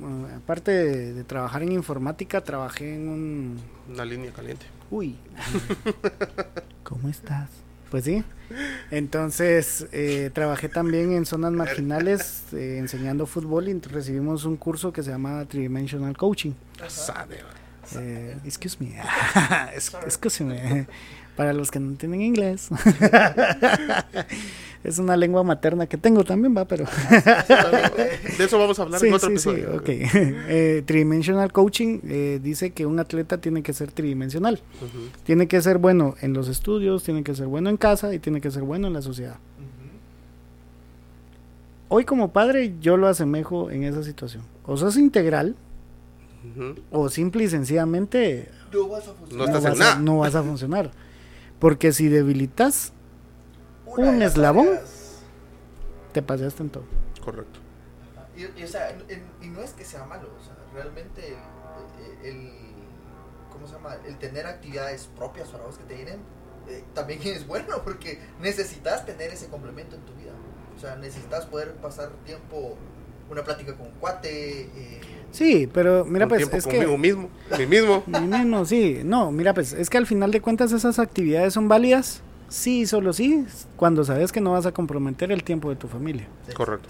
uh, 0.00 0.36
aparte 0.36 0.70
de, 0.70 1.12
de 1.14 1.24
trabajar 1.24 1.62
en 1.62 1.72
informática, 1.72 2.42
trabajé 2.42 2.94
en 2.94 3.08
un... 3.08 3.60
Una 3.88 4.04
línea 4.04 4.32
caliente. 4.32 4.66
Uy, 4.90 5.16
¿cómo 6.84 7.08
estás? 7.08 7.50
Pues 7.90 8.04
sí. 8.04 8.24
Entonces, 8.90 9.86
eh, 9.92 10.30
trabajé 10.32 10.68
también 10.68 11.12
en 11.12 11.24
zonas 11.24 11.52
marginales 11.52 12.44
eh, 12.52 12.78
enseñando 12.78 13.26
fútbol 13.26 13.68
y 13.68 13.78
recibimos 13.80 14.44
un 14.44 14.56
curso 14.56 14.92
que 14.92 15.02
se 15.02 15.10
llama 15.10 15.44
Tridimensional 15.46 16.16
Coaching. 16.16 16.52
Sabe, 16.88 17.42
va. 17.42 18.00
Eh, 18.00 18.36
excuse 18.44 18.76
me. 18.80 18.96
Excuse 20.04 20.44
me. 20.44 20.86
Para 21.36 21.52
los 21.52 21.70
que 21.70 21.78
no 21.78 21.90
entienden 21.90 22.22
inglés. 22.22 22.70
Es 24.86 24.98
una 24.98 25.16
lengua 25.16 25.42
materna 25.42 25.86
que 25.86 25.96
tengo 25.96 26.22
también, 26.24 26.56
va, 26.56 26.64
pero... 26.64 26.84
De 28.38 28.44
eso 28.44 28.58
vamos 28.58 28.78
a 28.78 28.82
hablar 28.82 29.00
Sí, 29.00 29.08
en 29.08 29.14
otro 29.14 29.30
sí, 29.30 29.38
sí, 29.38 29.48
episodio. 29.50 29.76
ok. 29.78 29.88
Eh, 30.48 30.82
tridimensional 30.86 31.52
coaching 31.52 32.00
eh, 32.04 32.40
dice 32.42 32.70
que 32.70 32.86
un 32.86 32.98
atleta 32.98 33.38
tiene 33.38 33.62
que 33.62 33.72
ser 33.72 33.90
tridimensional. 33.92 34.60
Tiene 35.24 35.48
que 35.48 35.60
ser 35.60 35.78
bueno 35.78 36.14
en 36.20 36.32
los 36.32 36.48
estudios, 36.48 37.02
tiene 37.02 37.24
que 37.24 37.34
ser 37.34 37.46
bueno 37.48 37.68
en 37.70 37.76
casa 37.76 38.14
y 38.14 38.18
tiene 38.18 38.40
que 38.40 38.50
ser 38.50 38.62
bueno 38.62 38.86
en 38.86 38.92
la 38.92 39.02
sociedad. 39.02 39.36
Hoy 41.88 42.04
como 42.04 42.32
padre 42.32 42.74
yo 42.80 42.96
lo 42.96 43.06
asemejo 43.06 43.70
en 43.70 43.84
esa 43.84 44.02
situación. 44.02 44.42
O 44.64 44.76
sos 44.76 44.96
integral 44.96 45.54
o 46.92 47.08
simple 47.08 47.44
y 47.44 47.48
sencillamente 47.48 48.48
No 48.72 48.88
vas 48.88 49.04
a 49.04 49.10
No 49.10 49.14
funcionar. 49.16 49.46
estás 49.48 49.62
vas 49.64 49.74
a, 49.74 49.78
nada. 49.78 49.98
no 50.00 50.18
vas 50.18 50.34
a 50.34 50.42
funcionar. 50.42 50.90
Porque 51.58 51.92
si 51.92 52.08
debilitas, 52.08 52.92
un 54.02 54.22
eslabón. 54.22 54.68
áreas- 54.68 55.20
te 56.12 56.22
pasaste 56.22 56.62
en 56.62 56.70
todo. 56.70 56.84
Correcto. 57.24 57.60
Y, 58.36 58.60
y, 58.60 58.64
o 58.64 58.68
sea, 58.68 58.90
en- 58.90 59.22
y 59.42 59.48
no 59.48 59.60
es 59.62 59.72
que 59.72 59.84
sea 59.84 60.04
malo, 60.04 60.28
o 60.40 60.44
sea, 60.44 60.54
realmente 60.74 61.36
el, 62.22 62.26
el- 62.28 62.52
¿cómo 63.50 63.66
se 63.66 63.74
llama? 63.74 63.96
El 64.06 64.16
tener 64.18 64.46
actividades 64.46 65.08
propias 65.16 65.48
para 65.48 65.64
vos 65.64 65.78
que 65.78 65.84
te 65.84 65.96
llenen 65.96 66.20
eh, 66.68 66.82
también 66.94 67.20
es 67.24 67.46
bueno 67.46 67.82
porque 67.84 68.18
necesitas 68.40 69.06
tener 69.06 69.30
ese 69.30 69.46
complemento 69.48 69.96
en 69.96 70.02
tu 70.02 70.12
vida. 70.14 70.32
O 70.76 70.80
sea, 70.80 70.96
necesitas 70.96 71.46
poder 71.46 71.72
pasar 71.76 72.10
tiempo, 72.26 72.76
una 73.30 73.42
plática 73.44 73.74
con 73.76 73.86
un 73.86 73.92
cuate. 73.94 74.62
eh, 74.62 75.00
Sí, 75.32 75.66
pero 75.72 76.04
mira 76.04 76.26
pues 76.28 76.42
es 76.42 76.64
conmigo 76.64 76.92
que 76.92 76.98
mismo, 76.98 77.28
mí 77.58 77.66
mismo. 77.66 78.02
No, 78.06 78.44
no, 78.44 78.64
sí, 78.64 79.00
no, 79.04 79.32
mira 79.32 79.52
pues 79.54 79.72
es 79.72 79.90
que 79.90 79.98
al 79.98 80.06
final 80.06 80.30
de 80.30 80.40
cuentas 80.40 80.72
esas 80.72 80.98
actividades 80.98 81.52
son 81.54 81.68
válidas. 81.68 82.22
Sí, 82.48 82.86
solo 82.86 83.12
sí, 83.12 83.44
cuando 83.76 84.04
sabes 84.04 84.30
que 84.32 84.40
no 84.40 84.52
vas 84.52 84.66
a 84.66 84.72
comprometer 84.72 85.32
el 85.32 85.42
tiempo 85.42 85.68
de 85.70 85.76
tu 85.76 85.88
familia. 85.88 86.26
Correcto. 86.54 86.88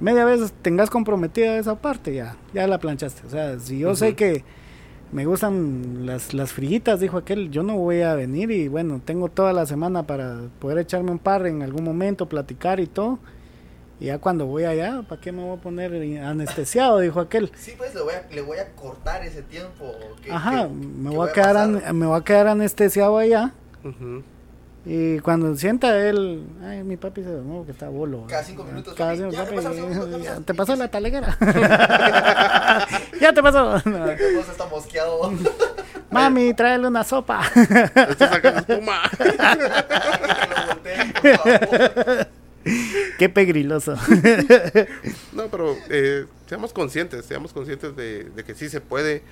media 0.00 0.24
vez 0.24 0.52
tengas 0.62 0.90
comprometida 0.90 1.58
esa 1.58 1.74
parte, 1.76 2.14
ya, 2.14 2.36
ya 2.54 2.66
la 2.66 2.78
planchaste. 2.78 3.26
O 3.26 3.30
sea, 3.30 3.58
si 3.58 3.78
yo 3.80 3.94
sé 3.94 4.14
que 4.14 4.44
me 5.12 5.26
gustan 5.26 6.06
las, 6.06 6.32
las 6.34 6.52
frillitas, 6.52 7.00
dijo 7.00 7.16
aquel, 7.18 7.50
yo 7.50 7.62
no 7.62 7.76
voy 7.76 8.02
a 8.02 8.14
venir 8.14 8.50
y 8.50 8.68
bueno, 8.68 9.00
tengo 9.04 9.28
toda 9.28 9.52
la 9.52 9.66
semana 9.66 10.02
para 10.04 10.36
poder 10.60 10.78
echarme 10.78 11.10
un 11.10 11.18
par 11.18 11.46
en 11.46 11.62
algún 11.62 11.84
momento, 11.84 12.26
platicar 12.28 12.78
y 12.80 12.86
todo. 12.86 13.18
Y 14.00 14.06
ya 14.06 14.18
cuando 14.18 14.46
voy 14.46 14.64
allá, 14.64 15.02
¿para 15.08 15.20
qué 15.20 15.32
me 15.32 15.42
voy 15.42 15.58
a 15.58 15.60
poner 15.60 15.92
anestesiado? 16.24 16.98
Dijo 17.00 17.18
aquel. 17.20 17.50
sí, 17.56 17.72
pues 17.76 17.94
le 17.94 18.00
voy, 18.02 18.14
a, 18.14 18.26
le 18.32 18.40
voy 18.42 18.58
a 18.58 18.72
cortar 18.76 19.24
ese 19.24 19.42
tiempo. 19.42 19.92
Que, 20.22 20.30
Ajá, 20.30 20.68
que- 20.68 20.74
me 20.74 21.10
que 21.10 21.16
voy 21.16 21.28
a 21.28 21.32
quedar 21.32 21.56
an- 21.56 21.98
me 21.98 22.06
voy 22.06 22.18
a 22.18 22.22
quedar 22.24 22.46
anestesiado 22.46 23.18
allá. 23.18 23.52
Ujú. 23.84 24.22
Y 24.90 25.18
cuando 25.18 25.54
sienta 25.54 25.98
él, 26.08 26.46
ay, 26.64 26.82
mi 26.82 26.96
papi 26.96 27.22
se 27.22 27.28
durmió 27.30 27.66
que 27.66 27.72
está 27.72 27.90
bolo. 27.90 28.24
Cada 28.26 28.42
cinco 28.42 28.64
minutos, 28.64 28.94
Cada 28.94 29.14
cinco- 29.14 29.30
ya, 30.22 30.40
te 30.40 30.54
pasó 30.54 30.76
la 30.76 30.88
talegera. 30.90 31.36
ya 33.20 33.32
te 33.34 33.42
pasó. 33.42 33.82
No. 33.84 33.98
Vos 34.06 34.48
está 34.50 34.64
mosqueado. 34.66 35.30
Mami, 36.10 36.54
tráele 36.54 36.88
una 36.88 37.04
sopa. 37.04 37.42
Estoy 37.54 38.28
sacando 38.28 38.60
espuma. 38.60 39.02
Qué 43.18 43.28
pegriloso. 43.28 43.94
No, 45.32 45.46
pero 45.48 45.76
eh, 45.90 46.26
seamos 46.46 46.72
conscientes, 46.72 47.24
seamos 47.24 47.52
conscientes 47.52 47.94
de, 47.96 48.24
de 48.24 48.44
que 48.44 48.54
sí 48.54 48.68
se 48.68 48.80
puede. 48.80 49.22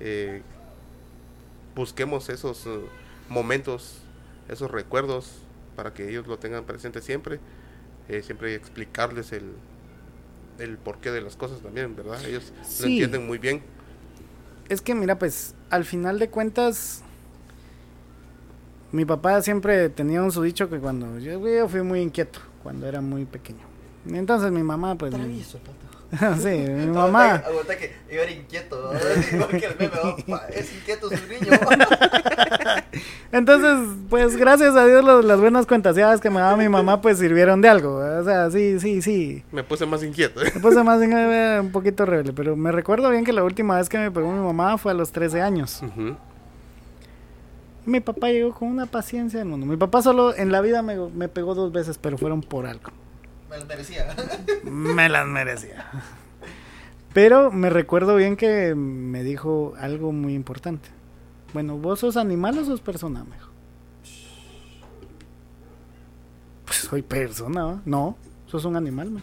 eh, 0.00 0.42
busquemos 1.74 2.28
esos 2.28 2.66
eh, 2.66 2.80
momentos, 3.30 4.01
esos 4.52 4.70
recuerdos 4.70 5.32
para 5.76 5.94
que 5.94 6.08
ellos 6.08 6.26
lo 6.26 6.38
tengan 6.38 6.64
presente 6.64 7.00
siempre. 7.00 7.40
Eh, 8.08 8.22
siempre 8.22 8.54
explicarles 8.54 9.32
el, 9.32 9.52
el 10.58 10.76
porqué 10.76 11.10
de 11.10 11.20
las 11.20 11.36
cosas 11.36 11.60
también, 11.60 11.94
¿verdad? 11.96 12.22
Ellos 12.24 12.52
lo 12.80 12.86
entienden 12.86 13.26
muy 13.26 13.38
bien. 13.38 13.62
Es 14.68 14.80
que 14.80 14.94
mira, 14.94 15.18
pues 15.18 15.54
al 15.70 15.84
final 15.84 16.18
de 16.18 16.28
cuentas, 16.28 17.02
mi 18.90 19.04
papá 19.04 19.40
siempre 19.42 19.88
tenía 19.88 20.22
un 20.22 20.32
su 20.32 20.42
dicho 20.42 20.68
que 20.68 20.78
cuando 20.78 21.18
yo, 21.18 21.46
yo 21.46 21.68
fui 21.68 21.82
muy 21.82 22.00
inquieto, 22.00 22.40
cuando 22.62 22.86
era 22.86 23.00
muy 23.00 23.24
pequeño. 23.24 23.60
Entonces 24.06 24.50
mi 24.50 24.62
mamá, 24.62 24.96
pues... 24.96 25.12
Travieso. 25.12 25.58
sí, 26.42 26.48
mi 26.48 26.82
Aguanta 26.82 26.92
mamá... 26.92 27.40
que- 27.42 27.46
Aguanta 27.48 27.76
que 27.78 27.92
iba 28.10 28.22
a 28.22 28.30
ir 28.30 28.38
inquieto. 28.38 28.90
que 29.50 29.56
el 29.56 30.54
es 30.54 30.72
inquieto 30.74 31.08
su 31.08 31.16
niño. 31.26 31.50
Entonces, 33.32 33.78
pues 34.10 34.36
gracias 34.36 34.76
a 34.76 34.84
Dios 34.84 35.02
los- 35.04 35.24
las 35.24 35.40
buenas 35.40 35.64
cuentaseadas 35.66 36.20
que 36.20 36.28
me 36.28 36.40
daba 36.40 36.56
mi 36.56 36.68
mamá 36.68 37.00
pues 37.00 37.18
sirvieron 37.18 37.62
de 37.62 37.68
algo. 37.70 37.96
O 37.96 38.24
sea, 38.24 38.50
sí, 38.50 38.78
sí, 38.78 39.00
sí. 39.00 39.42
Me 39.52 39.64
puse 39.64 39.86
más 39.86 40.02
inquieto. 40.04 40.40
Me 40.42 40.50
puse 40.60 40.82
más 40.82 41.00
en- 41.00 41.12
eh, 41.14 41.58
un 41.60 41.72
poquito 41.72 42.04
rebelde, 42.04 42.32
pero 42.34 42.56
me 42.56 42.72
recuerdo 42.72 43.08
bien 43.10 43.24
que 43.24 43.32
la 43.32 43.42
última 43.42 43.76
vez 43.78 43.88
que 43.88 43.98
me 43.98 44.10
pegó 44.10 44.30
mi 44.30 44.40
mamá 44.44 44.76
fue 44.76 44.92
a 44.92 44.94
los 44.94 45.12
13 45.12 45.40
años. 45.40 45.80
Mi 47.86 48.00
papá 48.00 48.28
llegó 48.28 48.52
con 48.54 48.68
una 48.68 48.86
paciencia 48.86 49.38
del 49.40 49.48
mundo. 49.48 49.66
Mi 49.66 49.76
papá 49.76 50.02
solo 50.02 50.36
en 50.36 50.52
la 50.52 50.60
vida 50.60 50.82
me, 50.82 50.96
me 50.96 51.28
pegó 51.28 51.54
dos 51.54 51.72
veces, 51.72 51.98
pero 51.98 52.18
fueron 52.18 52.42
por 52.42 52.66
algo. 52.66 52.90
Me 53.52 53.58
lo 53.58 53.66
merecía. 53.66 54.16
Me 54.64 55.08
las 55.10 55.26
merecía. 55.26 55.86
Pero 57.12 57.52
me 57.52 57.68
recuerdo 57.68 58.16
bien 58.16 58.36
que 58.36 58.74
me 58.74 59.22
dijo 59.22 59.74
algo 59.78 60.12
muy 60.12 60.32
importante. 60.32 60.88
Bueno, 61.52 61.76
¿vos 61.76 62.00
sos 62.00 62.16
animal 62.16 62.58
o 62.58 62.64
sos 62.64 62.80
persona? 62.80 63.22
Me 63.24 63.36
dijo. 63.36 63.50
Pues 66.64 66.78
soy 66.78 67.02
persona, 67.02 67.64
¿va? 67.64 67.82
No, 67.84 68.16
sos 68.46 68.64
un 68.64 68.76
animal, 68.76 69.10
me. 69.10 69.20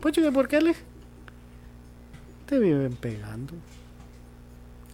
Pues 0.00 0.14
chica, 0.14 0.30
¿por 0.30 0.46
qué 0.46 0.60
le? 0.60 0.74
Te 2.46 2.60
viven 2.60 2.92
pegando. 2.92 3.54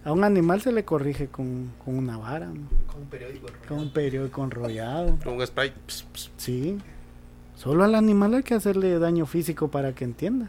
A 0.02 0.12
un 0.12 0.24
animal 0.24 0.62
se 0.62 0.72
le 0.72 0.86
corrige 0.86 1.26
con, 1.26 1.72
con 1.84 1.98
una 1.98 2.16
vara, 2.16 2.46
¿no? 2.46 2.68
Con 2.90 3.02
un 3.02 3.08
periódico. 3.08 3.48
¿no? 3.48 3.68
con 3.68 3.78
un 3.80 3.92
periódico 3.92 4.42
enrollado. 4.42 5.18
Con 5.22 5.34
un. 5.34 5.46
Sí. 6.38 6.78
Solo 7.56 7.84
al 7.84 7.94
animal 7.94 8.34
hay 8.34 8.42
que 8.42 8.54
hacerle 8.54 8.98
daño 8.98 9.26
físico 9.26 9.68
para 9.68 9.94
que 9.94 10.04
entienda. 10.04 10.46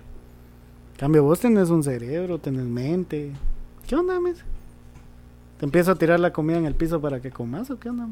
En 0.94 1.00
cambio, 1.00 1.24
vos 1.24 1.40
tenés 1.40 1.70
un 1.70 1.84
cerebro, 1.84 2.38
tenés 2.38 2.66
mente. 2.66 3.32
¿Qué 3.88 3.96
onda, 3.96 4.20
mes? 4.20 4.44
¿Te 5.58 5.66
empiezo 5.66 5.92
a 5.92 5.96
tirar 5.96 6.20
la 6.20 6.34
comida 6.34 6.58
en 6.58 6.66
el 6.66 6.76
piso 6.76 7.02
para 7.02 7.22
que 7.22 7.32
comas 7.32 7.70
o 7.72 7.80
qué 7.80 7.90
onda? 7.90 8.10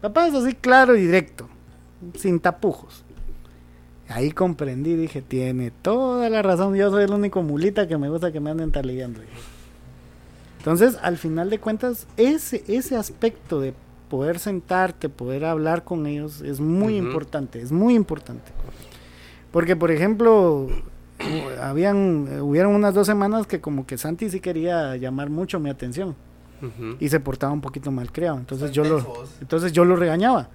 Papá 0.00 0.26
es 0.26 0.34
así 0.34 0.54
claro 0.54 0.96
y 0.96 1.02
directo, 1.02 1.48
sin 2.14 2.40
tapujos. 2.40 3.04
Ahí 4.08 4.30
comprendí, 4.30 4.96
dije, 4.96 5.20
tiene 5.20 5.70
toda 5.70 6.30
la 6.30 6.40
razón. 6.40 6.74
Yo 6.74 6.90
soy 6.90 7.04
el 7.04 7.12
único 7.12 7.42
mulita 7.42 7.86
que 7.86 7.98
me 7.98 8.08
gusta 8.08 8.32
que 8.32 8.40
me 8.40 8.50
anden 8.50 8.72
taliando. 8.72 9.20
Entonces, 10.58 10.98
al 11.02 11.18
final 11.18 11.50
de 11.50 11.58
cuentas, 11.58 12.06
ese, 12.16 12.64
ese 12.68 12.96
aspecto 12.96 13.60
de 13.60 13.74
poder 14.08 14.38
sentarte, 14.38 15.08
poder 15.08 15.44
hablar 15.44 15.84
con 15.84 16.06
ellos 16.06 16.40
es 16.40 16.60
muy 16.60 16.96
importante, 16.96 17.60
es 17.60 17.72
muy 17.72 17.94
importante. 17.94 18.50
Porque, 19.52 19.76
por 19.76 19.90
ejemplo, 19.90 20.68
habían, 21.60 22.40
hubieron 22.40 22.74
unas 22.74 22.94
dos 22.94 23.06
semanas 23.06 23.46
que 23.46 23.60
como 23.60 23.86
que 23.86 23.98
Santi 23.98 24.30
sí 24.30 24.40
quería 24.40 24.96
llamar 24.96 25.30
mucho 25.30 25.58
mi 25.60 25.70
atención 25.70 26.14
y 26.98 27.08
se 27.08 27.20
portaba 27.20 27.52
un 27.52 27.60
poquito 27.60 27.90
mal 27.90 28.10
creado. 28.10 28.38
Entonces 28.38 28.72
yo 28.72 28.84
lo, 28.84 29.24
entonces 29.40 29.72
yo 29.72 29.84
lo 29.84 29.96
regañaba. 29.96 30.48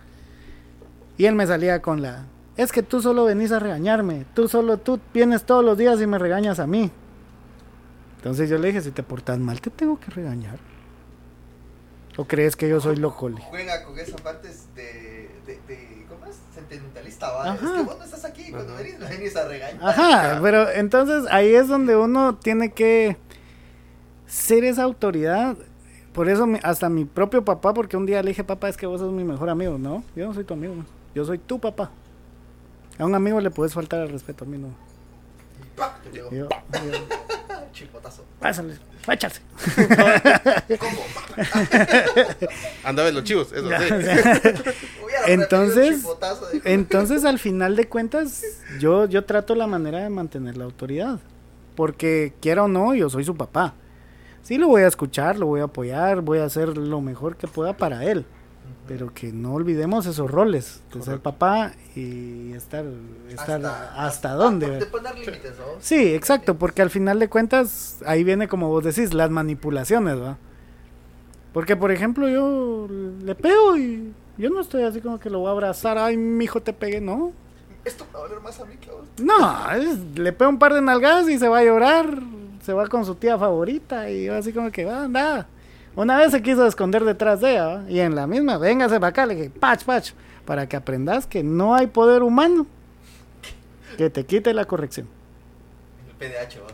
Y 1.18 1.26
él 1.26 1.36
me 1.36 1.48
salía 1.48 1.82
con 1.82 2.02
la, 2.02 2.26
es 2.58 2.72
que 2.72 2.84
tú 2.84 3.02
solo 3.02 3.26
venís 3.26 3.52
a 3.52 3.60
regañarme, 3.60 4.26
tú 4.34 4.48
solo, 4.48 4.78
tú 4.78 5.00
vienes 5.14 5.44
todos 5.44 5.64
los 5.64 5.78
días 5.78 6.02
y 6.02 6.08
me 6.08 6.18
regañas 6.20 6.60
a 6.60 6.68
mí. 6.68 6.92
Entonces 8.18 8.50
yo 8.50 8.58
le 8.58 8.68
dije, 8.68 8.82
si 8.82 8.92
te 8.92 9.04
portas 9.04 9.38
mal, 9.40 9.60
te 9.60 9.70
tengo 9.70 10.00
que 10.00 10.12
regañar. 10.12 10.58
¿O 12.18 12.26
crees 12.26 12.56
que 12.56 12.70
yo 12.70 12.80
soy 12.80 12.96
loco? 12.98 13.30
Le 13.30 13.38
dije. 13.38 13.48
Juega 13.50 13.84
con 13.84 13.98
esa 13.98 14.16
parte 14.18 14.48
de, 14.76 15.30
de, 15.48 15.60
de- 15.68 16.06
¿Cómo 16.08 16.26
es? 16.28 16.36
Sentimentalista, 16.54 17.32
¿va? 17.32 17.54
Ajá. 17.54 17.66
Es 17.66 17.72
que 17.72 17.82
vos 17.82 17.98
no 17.98 18.04
estás 18.06 18.24
aquí. 18.26 18.52
Cuando 18.52 18.74
Ajá. 18.74 18.82
venís, 18.84 19.00
me 19.00 19.08
venís 19.10 19.36
a 19.36 19.48
regañar. 19.48 19.90
Ajá, 19.90 20.40
pero 20.42 20.70
entonces 20.70 21.26
ahí 21.32 21.56
es 21.56 21.68
donde 21.68 21.96
uno 21.96 22.36
tiene 22.36 22.72
que 22.72 23.18
ser 24.28 24.64
esa 24.64 24.84
autoridad. 24.84 25.58
Por 26.14 26.30
eso 26.30 26.48
hasta 26.62 26.90
mi 26.90 27.06
propio 27.06 27.44
papá, 27.44 27.74
porque 27.74 27.98
un 27.98 28.06
día 28.06 28.22
le 28.22 28.30
dije, 28.30 28.44
papá, 28.44 28.70
es 28.70 28.78
que 28.78 28.86
vos 28.86 29.02
sos 29.02 29.12
mi 29.12 29.24
mejor 29.24 29.50
amigo. 29.50 29.80
No, 29.80 30.04
yo 30.16 30.28
no 30.28 30.34
soy 30.36 30.44
tu 30.44 30.54
amigo, 30.54 30.76
yo 31.16 31.26
soy 31.26 31.40
tu 31.40 31.60
papá. 31.60 31.90
A 33.00 33.06
un 33.06 33.16
amigo 33.16 33.40
le 33.42 33.50
puedes 33.50 33.74
faltar 33.74 34.02
al 34.02 34.10
respeto, 34.10 34.44
a 34.46 34.48
mí 34.48 34.60
no. 34.60 34.68
¡Pah! 35.76 35.98
Te 36.04 36.10
pegó. 36.10 36.30
Yo, 36.32 36.48
yo, 36.48 37.88
pásale, 38.40 38.76
échale. 39.12 39.34
¿Cómo? 40.80 41.00
Andaba 42.84 43.10
en 43.10 43.16
los 43.16 43.24
chivos, 43.24 43.52
eso 43.52 43.70
Ya, 43.70 43.80
sí. 43.80 43.86
Entonces- 45.28 46.04
Entonces, 46.66 47.26
al 47.26 47.40
final 47.40 47.76
de 47.76 47.88
cuentas, 47.88 48.44
yo, 48.80 49.06
yo 49.06 49.24
trato 49.26 49.56
la 49.56 49.68
manera 49.68 50.00
de 50.04 50.10
mantener 50.10 50.58
la 50.58 50.66
autoridad. 50.66 51.20
Porque 51.76 52.34
quiera 52.40 52.64
o 52.64 52.68
no, 52.68 52.94
yo 52.94 53.10
soy 53.10 53.24
su 53.24 53.36
papá. 53.36 53.74
Sí, 54.44 54.58
lo 54.58 54.68
voy 54.68 54.84
a 54.84 54.88
escuchar, 54.88 55.40
lo 55.40 55.48
voy 55.48 55.62
a 55.62 55.66
apoyar, 55.66 56.22
voy 56.22 56.38
a 56.40 56.46
hacer 56.46 56.78
lo 56.78 57.02
mejor 57.02 57.36
que 57.38 57.48
pueda 57.48 57.76
para 57.76 58.04
él. 58.06 58.26
Pero 58.88 59.14
que 59.14 59.32
no 59.32 59.54
olvidemos 59.54 60.06
esos 60.06 60.30
roles 60.30 60.82
de 60.88 60.94
ser 60.96 61.02
Correcto. 61.20 61.24
papá 61.24 61.72
y 61.96 62.52
estar, 62.52 62.84
estar 63.30 63.64
hasta, 63.96 64.34
dónde. 64.34 64.66
De 64.66 64.72
¿verdad? 64.74 64.88
poner 64.90 65.16
límites, 65.18 65.54
¿no? 65.58 65.66
Sí, 65.80 66.14
exacto, 66.14 66.56
porque 66.56 66.82
al 66.82 66.90
final 66.90 67.18
de 67.20 67.30
cuentas, 67.30 68.00
ahí 68.06 68.24
viene 68.26 68.48
como 68.50 68.68
vos 68.68 68.84
decís, 68.84 69.14
las 69.14 69.30
manipulaciones, 69.30 70.20
¿va? 70.22 70.38
Porque, 71.54 71.76
por 71.78 71.92
ejemplo, 71.92 72.28
yo 72.28 72.88
le 72.90 73.36
pego 73.36 73.78
y 73.78 74.12
yo 74.38 74.50
no 74.50 74.60
estoy 74.60 74.84
así 74.84 75.00
como 75.00 75.20
que 75.20 75.30
lo 75.30 75.40
voy 75.40 75.48
a 75.50 75.52
abrazar, 75.52 75.98
ay, 75.98 76.18
mijo, 76.18 76.62
te 76.62 76.74
pegué, 76.74 77.00
no. 77.00 77.32
Esto 77.86 78.06
me 78.08 78.14
va 78.14 78.20
a 78.20 78.28
doler 78.28 78.42
más 78.42 78.60
a 78.60 78.66
mí 78.66 78.76
que 78.78 78.90
a 78.90 78.94
vos. 78.94 79.06
No, 79.22 79.72
es- 79.72 80.18
le 80.20 80.34
pego 80.34 80.50
un 80.50 80.60
par 80.60 80.74
de 80.74 80.82
nalgadas 80.82 81.30
y 81.30 81.38
se 81.40 81.48
va 81.48 81.60
a 81.60 81.64
llorar, 81.64 82.20
se 82.62 82.74
va 82.74 82.88
con 82.88 83.06
su 83.06 83.16
tía 83.16 83.38
favorita 83.38 84.10
y 84.10 84.26
yo 84.26 84.36
así 84.36 84.52
como 84.52 84.72
que, 84.72 84.84
va, 84.84 85.04
anda. 85.04 85.48
Una 85.96 86.18
vez 86.18 86.32
se 86.32 86.42
quiso 86.42 86.66
esconder 86.66 87.04
detrás 87.04 87.42
de 87.42 87.52
ella, 87.52 87.66
¿va? 87.66 87.84
y 87.90 88.00
en 88.00 88.16
la 88.16 88.26
misma, 88.28 88.58
véngase 88.58 88.96
para 88.96 89.08
acá, 89.08 89.26
le 89.26 89.36
dije, 89.36 89.50
pach, 89.52 89.84
pach, 89.84 90.12
para 90.46 90.68
que 90.68 90.76
aprendas 90.76 91.28
que 91.28 91.44
no 91.44 91.76
hay 91.76 91.88
poder 91.88 92.24
humano 92.24 92.66
que 93.98 94.10
te 94.10 94.26
quite 94.26 94.54
la 94.54 94.66
corrección. 94.66 95.08
El 96.20 96.30
PDH, 96.30 96.60
vos. 96.62 96.74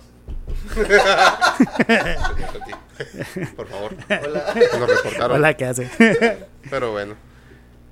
Por 3.55 3.67
favor, 3.67 3.95
Hola. 4.09 4.53
nos 4.79 4.89
reportaron. 4.89 5.37
Hola, 5.37 5.53
¿qué 5.55 5.65
hace? 5.65 5.89
Pero 6.69 6.91
bueno. 6.91 7.15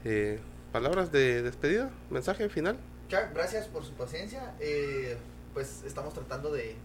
Eh, 0.06 0.40
Palabras 0.72 1.12
de 1.12 1.42
despedida, 1.42 1.90
mensaje 2.10 2.50
final. 2.50 2.78
Jack, 3.10 3.34
gracias 3.34 3.68
por 3.68 3.84
su 3.84 3.94
paciencia. 3.94 4.54
Eh, 4.60 5.18
pues 5.54 5.84
estamos 5.86 6.14
tratando 6.14 6.52
de, 6.52 6.76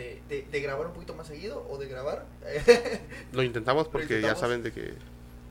de, 0.00 0.22
de- 0.28 0.42
de 0.50 0.60
grabar 0.60 0.86
un 0.86 0.92
poquito 0.94 1.14
más 1.14 1.26
seguido 1.26 1.66
o 1.70 1.76
de 1.78 1.86
grabar. 1.88 2.24
Lo 3.32 3.42
intentamos 3.42 3.88
porque 3.88 4.20
ya 4.20 4.28
intentamos. 4.32 4.40
saben 4.40 4.62
de 4.62 4.72
que 4.72 4.94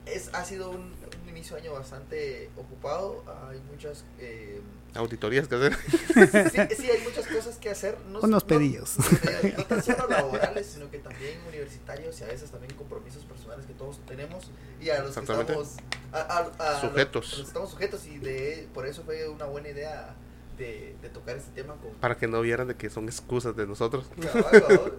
es, 0.05 0.29
ha 0.33 0.43
sido 0.43 0.71
un, 0.71 0.93
un 1.23 1.29
inicio 1.29 1.55
de 1.55 1.62
año 1.63 1.73
bastante 1.73 2.49
ocupado. 2.57 3.23
Hay 3.49 3.59
muchas... 3.71 4.03
eh, 4.19 4.59
auditorías 4.95 5.47
que 5.47 5.55
hacer. 5.55 5.75
sí, 5.77 6.75
sí, 6.81 6.89
hay 6.89 7.01
muchas 7.03 7.27
cosas 7.27 7.57
que 7.57 7.69
hacer. 7.69 7.95
No, 8.09 8.19
Unos 8.21 8.41
no- 8.43 8.47
pedillos. 8.47 8.95
eh, 9.27 9.53
no 9.55 9.63
tan 9.65 9.83
solo 9.83 10.07
laborales, 10.07 10.65
sino 10.65 10.89
que 10.89 10.97
también 10.97 11.38
universitarios 11.47 12.19
y 12.19 12.23
a 12.23 12.27
veces 12.27 12.49
también 12.49 12.73
compromisos 12.73 13.23
personales 13.25 13.67
que 13.67 13.73
todos 13.73 13.99
tenemos 14.07 14.49
y 14.81 14.89
a 14.89 15.03
los 15.03 15.13
que 15.13 15.19
estamos 15.21 15.75
a- 16.12 16.17
a- 16.57 16.77
a 16.77 16.81
Sujetos. 16.81 17.25
los- 17.25 17.33
a 17.33 17.38
los 17.38 17.41
que 17.43 17.47
estamos 17.47 17.69
sujetos 17.69 18.05
y 18.07 18.17
de 18.17 18.67
por 18.73 18.88
eso 18.88 19.03
fue 19.03 19.27
una 19.29 19.45
buena 19.45 19.69
idea 19.69 20.15
de, 20.59 20.95
de 21.01 21.09
tocar 21.09 21.35
este 21.37 21.49
tema 21.63 21.73
con 21.77 21.91
Para 21.93 22.15
que 22.17 22.27
no 22.27 22.41
vieran 22.41 22.67
de 22.67 22.75
que 22.75 22.89
son 22.91 23.05
excusas 23.05 23.55
de 23.55 23.65
nosotros. 23.65 24.11
Cabal. 24.21 24.93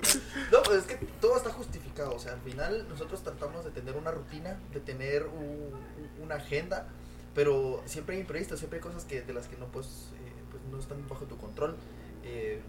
No, 0.50 0.62
pues 0.64 0.78
es 0.78 0.84
que 0.84 0.96
todo 1.20 1.36
está 1.36 1.52
justificado. 1.52 2.12
O 2.14 2.18
sea, 2.18 2.32
al 2.32 2.40
final 2.40 2.88
nosotros 2.88 3.22
tratamos 3.22 3.64
de 3.64 3.70
tener 3.70 3.96
una 3.96 4.10
rutina, 4.10 4.58
de 4.72 4.80
tener 4.80 5.26
un- 5.26 5.70
una 6.24 6.34
agenda, 6.36 6.88
pero 7.34 7.80
siempre 7.86 8.16
hay 8.16 8.22
imprevistos, 8.22 8.58
siempre 8.58 8.78
hay 8.78 8.82
cosas 8.82 9.04
que 9.04 9.22
de 9.22 9.32
las 9.32 9.46
que 9.46 9.56
no 9.56 9.66
pues, 9.66 9.86
eh, 9.86 10.32
pues 10.50 10.62
no 10.72 10.78
están 10.80 11.06
bajo 11.08 11.26
tu 11.26 11.36
control. 11.36 11.76
Eh, 12.24 12.60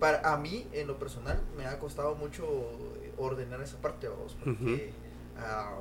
para 0.00 0.32
a 0.32 0.36
mí, 0.38 0.66
en 0.72 0.86
lo 0.88 0.98
personal, 0.98 1.40
me 1.56 1.66
ha 1.66 1.78
costado 1.78 2.14
mucho 2.14 2.46
ordenar 3.18 3.60
esa 3.60 3.76
parte, 3.80 4.08
vamos, 4.08 4.36
porque 4.42 4.92
ah, 5.38 5.78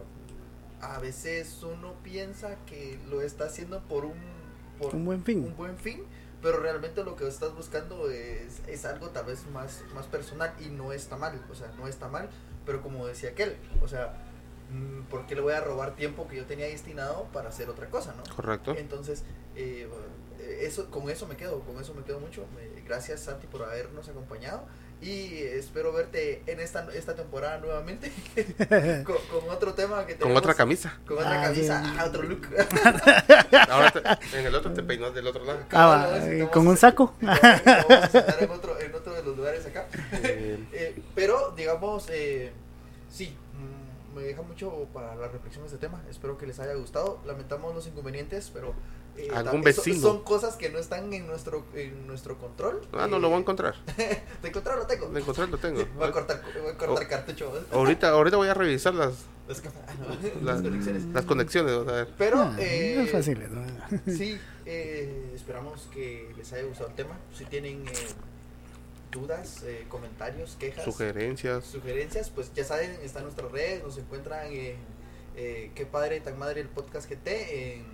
a 0.81 0.99
veces 0.99 1.63
uno 1.63 1.93
piensa 2.03 2.55
que 2.67 2.99
lo 3.09 3.21
está 3.21 3.45
haciendo 3.45 3.79
por 3.81 4.05
un 4.05 4.13
por 4.79 4.95
Un 4.95 5.05
buen 5.05 5.23
fin. 5.23 5.43
un 5.45 5.55
buen 5.55 5.77
fin, 5.77 6.03
pero 6.41 6.59
realmente 6.59 7.03
lo 7.03 7.15
que 7.15 7.27
estás 7.27 7.53
buscando 7.55 8.09
es, 8.09 8.61
es 8.67 8.85
algo 8.85 9.09
tal 9.09 9.25
vez 9.25 9.45
más, 9.47 9.83
más 9.93 10.07
personal 10.07 10.53
y 10.59 10.69
no 10.69 10.91
está 10.91 11.17
mal, 11.17 11.39
o 11.51 11.55
sea, 11.55 11.71
no 11.77 11.87
está 11.87 12.07
mal, 12.07 12.29
pero 12.65 12.81
como 12.81 13.07
decía 13.07 13.29
aquel, 13.29 13.57
o 13.81 13.87
sea, 13.87 14.13
mm, 14.71 15.03
¿por 15.03 15.27
qué 15.27 15.35
le 15.35 15.41
voy 15.41 15.53
a 15.53 15.61
robar 15.61 15.95
tiempo 15.95 16.27
que 16.27 16.37
yo 16.37 16.45
tenía 16.45 16.65
destinado 16.65 17.25
para 17.31 17.49
hacer 17.49 17.69
otra 17.69 17.87
cosa, 17.89 18.13
no? 18.15 18.23
Correcto. 18.35 18.75
Entonces, 18.75 19.23
eh, 19.55 19.87
eso, 20.65 20.89
con 20.89 21.09
eso 21.09 21.27
me 21.27 21.35
quedo, 21.37 21.59
con 21.61 21.79
eso 21.81 21.93
me 21.93 22.03
quedo 22.03 22.19
mucho. 22.19 22.45
Me- 22.55 22.81
gracias 22.81 23.21
Santi 23.21 23.47
por 23.47 23.63
habernos 23.63 24.07
acompañado 24.09 24.65
y 25.01 25.37
espero 25.41 25.91
verte 25.93 26.43
en 26.45 26.59
esta, 26.59 26.87
esta 26.93 27.15
temporada 27.15 27.57
nuevamente 27.57 28.11
con, 29.05 29.15
con 29.31 29.49
otro 29.49 29.73
tema 29.73 30.05
que 30.05 30.13
Con 30.13 30.19
tenemos- 30.29 30.37
otra 30.39 30.53
camisa. 30.53 30.99
Con 31.07 31.17
otra 31.17 31.41
Ah, 31.41 31.43
camisa, 31.45 31.83
ah, 31.97 32.05
otro 32.05 32.23
look. 32.23 32.47
Ahora 33.69 33.91
te- 33.91 34.39
en 34.39 34.45
el 34.45 34.55
otro 34.55 34.71
te 34.73 34.83
peinas 34.83 35.13
del 35.13 35.27
otro 35.27 35.43
lado. 35.43 35.59
Ah, 35.71 36.07
vamos 36.21 36.49
con 36.51 36.67
un 36.67 36.77
saco. 36.77 37.15
Vamos 37.21 37.41
a 37.43 38.07
sentar 38.09 38.43
en 38.43 38.49
otro, 38.51 38.79
en 38.79 38.93
otro 38.93 39.13
de 39.13 39.23
los 39.23 39.35
lugares 39.37 39.65
acá. 39.65 39.87
Eh, 40.23 40.59
Eh, 40.73 41.01
pero, 41.15 41.51
digamos, 41.55 42.07
eh, 42.09 42.51
sí, 43.09 43.35
mm, 43.53 43.80
me 44.15 44.21
deja 44.23 44.41
mucho 44.41 44.87
para 44.93 45.15
la 45.15 45.27
reflexión 45.27 45.65
este 45.65 45.77
tema. 45.77 46.01
Espero 46.09 46.37
que 46.37 46.45
les 46.47 46.59
haya 46.59 46.73
gustado. 46.75 47.19
Lamentamos 47.25 47.73
los 47.75 47.87
inconvenientes, 47.87 48.49
pero 48.53 48.73
eh, 49.17 49.29
Algún 49.33 49.61
vecino. 49.61 49.99
son 50.01 50.23
cosas 50.23 50.55
que 50.55 50.69
no 50.69 50.79
están 50.79 51.11
en 51.13 51.27
nuestro 51.27 51.65
en 51.75 52.07
nuestro 52.07 52.37
control. 52.37 52.81
ah, 52.93 53.07
no 53.07 53.17
Eh, 53.17 53.19
lo 53.19 53.29
voy 53.29 53.37
a 53.37 53.39
encontrar. 53.41 53.75
De 54.41 54.47
encontrar 54.47 54.77
lo 54.77 54.85
tengo. 54.87 55.07
De 55.09 55.19
encontrar 55.19 55.49
lo 55.49 55.57
tengo. 55.57 55.83
Voy 55.97 56.07
a 56.07 56.11
cortar, 56.11 56.41
voy 56.61 56.71
a 56.71 56.77
cortar 56.77 57.05
Oh. 57.05 57.09
cartucho. 57.09 57.51
Ahorita, 57.71 58.09
ahorita 58.09 58.37
voy 58.37 58.47
a 58.47 58.53
revisar 58.53 58.93
las, 58.95 59.13
Las, 59.47 59.59
ah, 59.65 59.93
no, 59.99 60.07
las, 60.09 60.33
las 60.43 60.61
conexiones. 60.61 61.03
las 61.05 61.25
conexiones. 61.25 61.73
vamos 61.77 61.87
a 61.91 61.95
ver. 61.95 62.07
Pero, 62.17 62.39
Ah, 62.39 62.55
eh, 62.59 62.93
no 62.97 63.01
es 63.03 63.11
fácil. 63.11 63.39
¿no? 63.49 64.13
Sí, 64.13 64.39
eh, 64.65 65.31
esperamos 65.35 65.89
que 65.93 66.31
les 66.37 66.51
haya 66.53 66.63
gustado 66.63 66.89
el 66.89 66.95
tema. 66.95 67.17
Si 67.37 67.43
tienen 67.45 67.85
eh, 67.87 67.91
dudas, 69.11 69.63
eh, 69.63 69.85
comentarios, 69.89 70.55
quejas, 70.59 70.83
Sugerencias. 70.85 71.65
sugerencias, 71.65 72.29
pues 72.29 72.53
ya 72.53 72.63
saben, 72.63 72.91
están 73.03 73.23
nuestras 73.23 73.51
redes, 73.51 73.83
nos 73.83 73.97
encuentran 73.97 74.47
en 74.47 74.77
eh, 75.35 75.71
Qué 75.75 75.85
Padre 75.85 76.19
Tan 76.21 76.39
Madre 76.39 76.61
el 76.61 76.69
Podcast 76.69 77.09
GT, 77.09 77.27
en, 77.27 77.85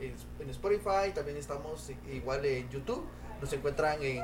en, 0.00 0.14
en 0.40 0.50
Spotify, 0.50 1.12
también 1.14 1.36
estamos 1.36 1.90
igual 2.12 2.44
en 2.44 2.68
YouTube, 2.70 3.02
nos 3.40 3.52
encuentran 3.52 4.02
en 4.02 4.22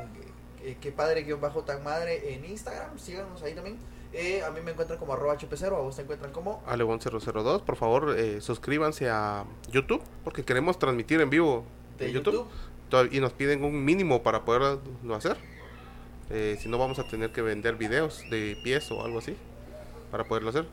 eh, 0.63 0.77
Qué 0.81 0.93
Padre 0.93 1.23
guion 1.23 1.41
bajo 1.41 1.63
Tan 1.63 1.83
Madre 1.83 2.35
en 2.35 2.45
Instagram, 2.45 2.99
síganos 2.99 3.43
ahí 3.43 3.55
también. 3.55 3.79
Eh, 4.13 4.43
a 4.45 4.51
mí 4.51 4.61
me 4.61 4.73
encuentran 4.73 4.99
como 4.99 5.15
arroba 5.15 5.39
HP0, 5.39 5.69
a 5.69 5.81
vos 5.81 5.97
te 5.97 6.03
encuentran 6.03 6.33
como 6.33 6.63
Alebon002, 6.67 7.63
por 7.63 7.77
favor, 7.77 8.15
eh, 8.19 8.43
suscríbanse 8.43 9.09
a 9.09 9.47
YouTube, 9.71 10.03
porque 10.23 10.45
queremos 10.45 10.79
transmitir 10.79 11.21
en 11.23 11.31
vivo 11.31 11.65
de 11.99 12.09
en 12.09 12.13
YouTube. 12.13 12.47
Y 13.11 13.21
nos 13.21 13.33
piden 13.33 13.65
un 13.65 13.83
mínimo 13.83 14.23
para 14.23 14.45
poderlo 14.45 14.83
hacer. 15.15 15.39
Eh, 16.33 16.57
si 16.59 16.69
no, 16.69 16.79
vamos 16.79 16.99
a 16.99 17.05
tener 17.05 17.31
que 17.31 17.43
vender 17.43 17.77
videos 17.77 18.25
de 18.31 18.57
pies 18.65 18.91
o 18.91 19.05
algo 19.05 19.19
así 19.19 19.37
para 20.11 20.25
poderlo 20.25 20.49
hacer. 20.51 20.67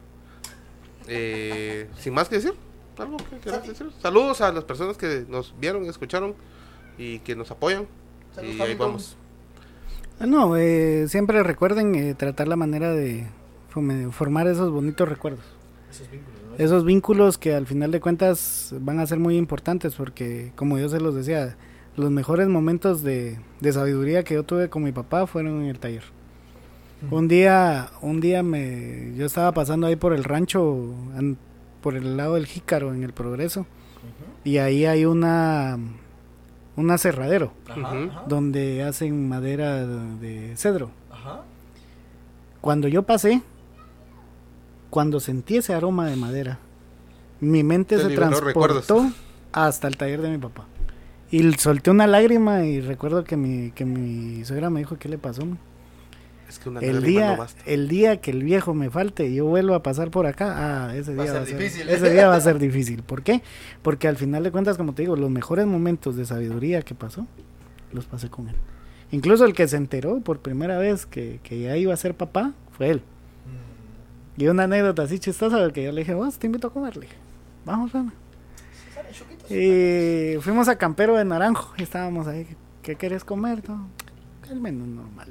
Eh, 1.07 1.87
sin 1.99 2.13
más 2.13 2.29
que 2.29 2.35
decir, 2.35 2.53
algo 2.97 3.17
que 3.17 3.37
quieras 3.37 3.67
decir. 3.67 3.87
Saludos 4.01 4.41
a 4.41 4.51
las 4.51 4.63
personas 4.63 4.97
que 4.97 5.25
nos 5.27 5.53
vieron, 5.59 5.85
escucharon 5.85 6.35
y 6.97 7.19
que 7.19 7.35
nos 7.35 7.51
apoyan. 7.51 7.87
Saludos, 8.33 8.55
y 8.55 8.61
ahí 8.61 8.75
vamos. 8.75 9.17
Ah, 10.19 10.25
No, 10.25 10.55
eh, 10.57 11.07
siempre 11.07 11.43
recuerden 11.43 11.95
eh, 11.95 12.13
tratar 12.13 12.47
la 12.47 12.55
manera 12.55 12.91
de 12.93 13.27
formar 14.11 14.47
esos 14.47 14.71
bonitos 14.71 15.07
recuerdos. 15.07 15.45
Esos 15.89 16.09
vínculos, 16.11 16.41
¿no? 16.49 16.63
Esos 16.63 16.85
vínculos 16.85 17.37
que 17.37 17.53
al 17.53 17.65
final 17.67 17.91
de 17.91 17.99
cuentas 17.99 18.73
van 18.79 18.99
a 18.99 19.07
ser 19.07 19.19
muy 19.19 19.37
importantes 19.37 19.95
porque, 19.95 20.51
como 20.55 20.77
yo 20.77 20.89
se 20.89 20.99
los 20.99 21.15
decía, 21.15 21.55
los 21.99 22.11
mejores 22.11 22.47
momentos 22.47 23.03
de, 23.03 23.37
de 23.59 23.73
sabiduría 23.73 24.23
que 24.23 24.33
yo 24.35 24.43
tuve 24.43 24.69
con 24.69 24.83
mi 24.83 24.91
papá 24.91 25.27
fueron 25.27 25.61
en 25.63 25.67
el 25.69 25.79
taller. 25.79 26.03
Un 27.11 27.27
día, 27.29 27.91
un 28.01 28.19
día 28.19 28.43
me, 28.43 29.13
yo 29.15 29.25
estaba 29.25 29.53
pasando 29.53 29.87
ahí 29.87 29.95
por 29.95 30.11
el 30.13 30.23
rancho, 30.23 30.93
an- 31.15 31.37
por 31.81 31.95
el 31.95 32.17
lado 32.17 32.35
del 32.35 32.45
Jícaro, 32.45 32.93
en 32.93 33.03
el 33.03 33.13
Progreso, 33.13 33.65
y 34.43 34.57
ahí 34.57 34.85
hay 34.85 35.05
una, 35.05 35.77
un 36.75 36.91
aserradero 36.91 37.53
donde 38.27 38.83
hacen 38.83 39.29
madera 39.29 39.85
de 39.85 40.53
cedro. 40.57 40.91
ajá. 41.11 41.41
Cuando 42.59 42.89
yo 42.89 43.03
pasé, 43.03 43.41
cuando 44.89 45.19
sentí 45.21 45.55
ese 45.57 45.73
aroma 45.73 46.07
de 46.07 46.17
madera, 46.17 46.59
mi 47.39 47.63
mente 47.63 47.95
Te 47.95 48.03
se 48.03 48.15
transportó 48.15 48.45
recuerdos. 48.45 49.13
hasta 49.53 49.87
el 49.87 49.95
taller 49.95 50.21
de 50.21 50.29
mi 50.31 50.37
papá. 50.37 50.65
Y 51.31 51.51
solté 51.53 51.91
una 51.91 52.07
lágrima 52.07 52.65
y 52.65 52.81
recuerdo 52.81 53.23
que 53.23 53.37
mi, 53.37 53.71
que 53.71 53.85
mi 53.85 54.43
suegra 54.45 54.69
me 54.69 54.79
dijo, 54.79 54.97
¿qué 54.97 55.09
le 55.09 55.17
pasó? 55.17 55.45
ma?". 55.45 55.57
Es 56.47 56.57
que 56.57 56.69
una 56.69 56.79
El 56.79 57.03
día, 57.03 57.31
no 57.33 57.37
basta. 57.37 57.61
el 57.65 57.87
día 57.87 58.21
que 58.21 58.31
el 58.31 58.43
viejo 58.43 58.73
me 58.73 58.89
falte 58.89 59.27
y 59.27 59.35
yo 59.35 59.45
vuelvo 59.45 59.75
a 59.75 59.83
pasar 59.83 60.09
por 60.09 60.25
acá, 60.25 60.87
ah, 60.87 60.95
ese 60.95 61.13
día 61.13 61.31
va 61.33 61.41
a 61.41 61.45
ser, 61.45 61.57
difícil. 61.59 61.87
ese 61.87 62.09
día 62.09 62.27
va 62.27 62.35
a 62.35 62.41
ser 62.41 62.57
difícil. 62.59 63.03
¿Por 63.03 63.21
qué? 63.21 63.43
Porque 63.83 64.07
al 64.07 64.17
final 64.17 64.43
de 64.43 64.51
cuentas, 64.51 64.75
como 64.75 64.93
te 64.93 65.03
digo, 65.03 65.15
los 65.15 65.29
mejores 65.29 65.67
momentos 65.67 66.15
de 66.15 66.25
sabiduría 66.25 66.81
que 66.81 66.95
pasó, 66.95 67.27
los 67.93 68.05
pasé 68.07 68.29
con 68.29 68.49
él. 68.49 68.55
Incluso 69.11 69.45
el 69.45 69.53
que 69.53 69.67
se 69.67 69.77
enteró 69.77 70.19
por 70.21 70.39
primera 70.39 70.79
vez 70.79 71.05
que, 71.05 71.39
que 71.43 71.59
ya 71.61 71.77
iba 71.77 71.93
a 71.93 71.97
ser 71.97 72.15
papá, 72.15 72.53
fue 72.71 72.89
él. 72.89 73.03
Mm, 73.45 74.41
Y 74.41 74.47
una 74.47 74.63
anécdota 74.63 75.03
así 75.03 75.19
chistosa, 75.19 75.59
porque 75.59 75.83
yo 75.83 75.91
le 75.91 76.01
dije, 76.01 76.15
vos, 76.15 76.39
te 76.39 76.47
invito 76.47 76.67
a 76.67 76.73
comer, 76.73 76.95
le 76.95 77.01
dije, 77.03 77.15
vamos, 77.65 77.91
vamos. 77.91 78.13
Y 79.49 80.37
fuimos 80.41 80.67
a 80.67 80.77
Campero 80.77 81.15
de 81.17 81.25
Naranjo, 81.25 81.73
y 81.77 81.83
estábamos 81.83 82.27
ahí, 82.27 82.47
¿qué 82.83 82.95
querés 82.95 83.23
comer? 83.23 83.67
No, 83.67 83.87
el 84.51 84.59
menú 84.59 84.85
normal. 84.85 85.27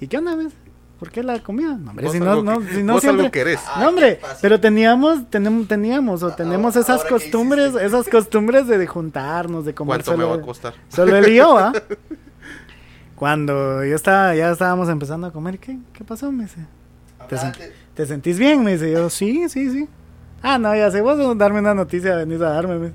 ¿Y 0.00 0.08
qué 0.08 0.18
onda, 0.18 0.34
ves? 0.36 0.52
¿Por 0.98 1.10
qué 1.10 1.22
la 1.22 1.42
comida? 1.42 1.76
No, 1.76 1.90
hombre, 1.90 2.08
si 2.08 2.20
no, 2.20 2.42
no, 2.42 2.60
que- 2.60 2.74
si 2.74 2.82
no 2.82 2.98
siempre... 3.00 3.30
querés. 3.30 3.60
No, 3.78 3.88
hombre, 3.88 4.18
pero 4.40 4.58
teníamos, 4.60 5.28
tenemos, 5.28 5.68
teníamos 5.68 6.22
o 6.22 6.30
tenemos 6.32 6.74
ahora- 6.74 6.80
esas 6.80 6.98
ahora 7.00 7.08
costumbres, 7.10 7.74
esas 7.74 8.08
costumbres 8.08 8.66
de, 8.66 8.78
de 8.78 8.86
juntarnos, 8.86 9.64
de 9.66 9.74
comer 9.74 10.02
¿Cuánto 10.02 10.16
me 10.16 10.24
va 10.24 10.30
a 10.30 10.34
solo, 10.36 10.46
costar? 10.46 10.74
solo 10.88 11.28
y 11.28 11.36
yo, 11.36 11.58
¿ah? 11.58 11.72
Cuando 13.14 13.84
yo 13.84 13.96
estaba, 13.96 14.34
ya 14.34 14.50
estábamos 14.50 14.88
empezando 14.88 15.26
a 15.26 15.32
comer, 15.32 15.58
¿qué, 15.58 15.78
qué 15.92 16.04
pasó? 16.04 16.30
Me 16.32 16.44
dice, 16.44 16.60
te 17.28 17.36
sen-. 17.36 17.54
¿te 17.94 18.06
sentís 18.06 18.38
bien? 18.38 18.62
Me 18.62 18.72
dice 18.72 18.92
yo, 18.92 19.08
sí, 19.08 19.48
sí, 19.48 19.70
sí. 19.70 19.88
Ah, 20.42 20.58
no, 20.58 20.74
ya 20.76 20.90
sé, 20.90 21.00
vos 21.00 21.18
darme 21.38 21.58
una 21.60 21.74
noticia, 21.74 22.14
venís 22.16 22.40
a 22.40 22.50
darme. 22.50 22.78
me- 22.78 22.92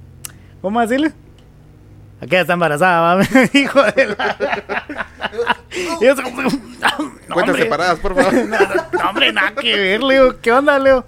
¿Cómo 0.61 0.79
decirle? 0.81 1.11
Aquí 2.21 2.35
está 2.35 2.53
embarazada, 2.53 3.01
va, 3.01 3.15
me 3.33 3.47
dijo 3.47 3.81
de 3.83 4.07
la... 4.07 4.37
Y 5.99 6.05
yo, 6.05 6.13
no, 6.15 6.21
Cuentas 6.23 7.33
hombre, 7.33 7.63
separadas, 7.63 7.99
por 7.99 8.15
favor. 8.15 8.33
no, 8.93 9.09
hombre, 9.09 9.33
nada 9.33 9.53
que 9.55 9.75
ver, 9.75 10.03
Leo. 10.03 10.39
¿Qué 10.39 10.51
onda, 10.51 10.77
Leo? 10.77 11.03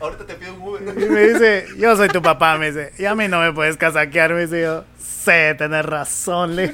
Ahorita 0.00 0.26
te 0.26 0.34
pido 0.34 0.54
un 0.54 0.62
Uber. 0.62 0.82
Y 0.82 1.06
me 1.08 1.20
dice, 1.28 1.66
yo 1.78 1.96
soy 1.96 2.08
tu 2.08 2.20
papá, 2.20 2.56
me 2.58 2.66
dice. 2.72 2.92
Y 2.98 3.04
a 3.04 3.14
mí 3.14 3.28
no 3.28 3.40
me 3.40 3.52
puedes 3.52 3.76
casaquear, 3.76 4.34
me 4.34 4.42
dice 4.42 4.62
yo. 4.62 4.84
Sé, 4.98 5.54
tenés 5.56 5.84
razón, 5.84 6.56
le 6.56 6.70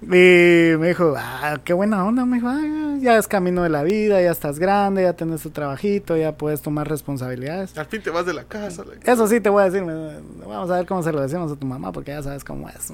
Y 0.00 0.76
me 0.78 0.88
dijo, 0.88 1.14
ah, 1.16 1.58
qué 1.64 1.72
buena 1.72 2.04
onda, 2.04 2.24
me 2.24 2.36
dijo, 2.36 2.48
ah, 2.48 2.96
ya 3.00 3.18
es 3.18 3.26
camino 3.26 3.64
de 3.64 3.68
la 3.68 3.82
vida, 3.82 4.22
ya 4.22 4.30
estás 4.30 4.60
grande, 4.60 5.02
ya 5.02 5.14
tenés 5.14 5.42
tu 5.42 5.50
trabajito, 5.50 6.16
ya 6.16 6.36
puedes 6.36 6.62
tomar 6.62 6.88
responsabilidades. 6.88 7.76
Al 7.76 7.86
fin 7.86 8.00
te 8.00 8.10
vas 8.10 8.24
de 8.24 8.32
la 8.32 8.44
casa. 8.44 8.84
Eso 9.04 9.26
sí 9.26 9.40
te 9.40 9.48
voy 9.48 9.62
a 9.62 9.70
decir, 9.70 9.82
vamos 9.82 10.70
a 10.70 10.76
ver 10.76 10.86
cómo 10.86 11.02
se 11.02 11.10
lo 11.10 11.20
decimos 11.20 11.50
a 11.50 11.56
tu 11.56 11.66
mamá, 11.66 11.90
porque 11.90 12.12
ya 12.12 12.22
sabes 12.22 12.44
cómo 12.44 12.68
es. 12.68 12.92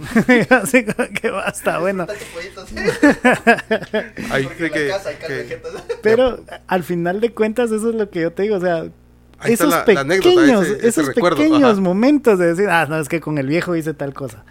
Así 0.51 0.85
como 0.85 1.09
que 1.21 1.31
basta, 1.31 1.79
bueno. 1.81 2.07
Sí. 2.67 2.77
Ahí 4.31 4.47
que, 4.47 4.71
la 4.71 4.97
casa 4.97 5.11
hay 5.11 5.17
que-. 5.17 5.61
Pero 6.03 6.41
al 6.67 6.85
final 6.85 7.21
de 7.21 7.33
cuentas, 7.35 7.71
eso 7.71 7.91
es 7.91 7.95
lo 7.95 8.09
que 8.09 8.23
yo 8.23 8.33
te 8.33 8.45
digo, 8.45 8.57
o 8.57 8.61
sea, 8.61 8.87
ahí 9.41 9.53
esos 9.53 9.69
la, 9.69 9.85
la 9.87 10.01
anécdota, 10.01 10.41
pequeños, 10.41 10.67
ese, 10.67 10.77
ese 10.77 10.89
esos 10.89 11.07
recuerdo. 11.09 11.37
pequeños 11.37 11.73
ajá. 11.73 11.81
momentos 11.81 12.39
de 12.39 12.47
decir, 12.47 12.69
ah, 12.71 12.87
no, 12.87 12.99
es 12.99 13.11
que 13.11 13.21
con 13.21 13.37
el 13.37 13.47
viejo 13.47 13.77
hice 13.77 13.93
tal 13.93 14.15
cosa. 14.15 14.45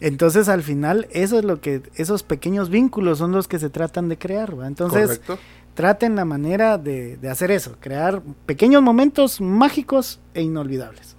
Entonces, 0.00 0.48
al 0.48 0.62
final, 0.62 1.06
eso 1.10 1.38
es 1.38 1.44
lo 1.44 1.60
que, 1.60 1.82
esos 1.94 2.22
pequeños 2.22 2.70
vínculos 2.70 3.18
son 3.18 3.32
los 3.32 3.48
que 3.48 3.58
se 3.58 3.68
tratan 3.70 4.08
de 4.08 4.16
crear, 4.18 4.58
¿va? 4.58 4.66
Entonces, 4.66 5.18
Correcto. 5.20 5.38
traten 5.74 6.16
la 6.16 6.24
manera 6.24 6.78
de, 6.78 7.16
de 7.18 7.28
hacer 7.28 7.50
eso, 7.50 7.76
crear 7.80 8.22
pequeños 8.46 8.82
momentos 8.82 9.40
mágicos 9.40 10.18
e 10.32 10.42
inolvidables. 10.42 11.16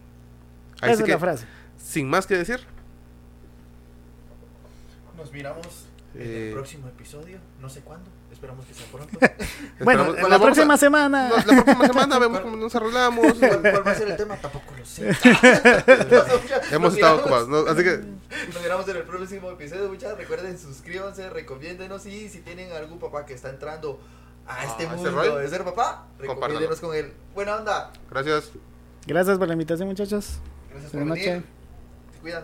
Ahí 0.82 0.90
Esa 0.92 0.98
sí 0.98 1.02
es 1.04 1.06
que, 1.06 1.12
la 1.12 1.20
frase. 1.20 1.46
sin 1.78 2.10
más 2.10 2.26
que 2.26 2.38
decir, 2.38 2.60
Nos 5.18 5.32
miramos 5.32 5.86
en 6.16 6.22
Eh. 6.22 6.48
el 6.48 6.54
próximo 6.54 6.88
episodio. 6.88 7.38
No 7.62 7.70
sé 7.70 7.82
cuándo. 7.82 8.10
Esperamos 8.32 8.66
que 8.66 8.74
sea 8.74 8.86
pronto. 8.92 9.18
Bueno, 9.84 10.04
esperamos- 10.06 10.30
la 10.30 10.36
a- 10.36 10.40
próxima 10.42 10.78
semana. 10.78 11.30
no, 11.30 11.36
la 11.38 11.44
próxima 11.64 11.88
semana 11.88 12.20
vemos 12.20 12.40
cómo 12.42 12.58
nos 12.58 12.76
arreglamos. 12.76 13.34
¿Cuál, 13.38 13.62
cuál 13.62 13.88
va 13.88 13.92
a 13.92 13.96
ser 13.96 14.08
el 14.10 14.18
tema? 14.18 14.36
Tampoco 14.38 14.66
lo 14.78 14.86
sé. 14.86 15.10
Hemos 16.72 16.94
estado 16.96 17.20
ocupados, 17.20 17.48
¿no? 17.48 17.58
Así 17.70 17.84
que 17.84 17.98
Nos 18.54 18.62
miramos 18.64 18.88
en 18.88 18.98
el 18.98 19.04
próximo 19.04 19.52
episodio, 19.52 19.88
muchachos. 19.90 20.18
Recuerden, 20.18 20.58
suscríbanse, 20.58 21.30
recomiéndenos 21.30 22.06
y 22.06 22.30
si 22.30 22.40
tienen 22.40 22.72
algún 22.74 23.00
papá 23.00 23.26
que 23.26 23.34
está 23.34 23.50
entrando 23.50 24.00
a 24.48 24.66
este 24.66 24.88
Ah, 24.88 24.96
¿ese 24.96 25.12
mundo 25.12 25.38
de 25.38 25.48
ser 25.50 25.64
papá, 25.64 26.08
recomiéndenos 26.20 26.80
con 26.80 26.96
él. 26.96 27.14
Buena 27.36 27.58
onda. 27.58 27.92
gracias. 28.10 28.52
Gracias 29.06 29.38
por 29.38 29.48
la 29.48 29.54
invitación, 29.54 29.88
muchachos. 29.88 30.40
Gracias 30.72 30.92
por 30.92 31.00
Buenas 31.02 31.18
venir. 31.18 31.36
noches. 31.38 31.50
Se 32.16 32.20
cuidan. 32.22 32.44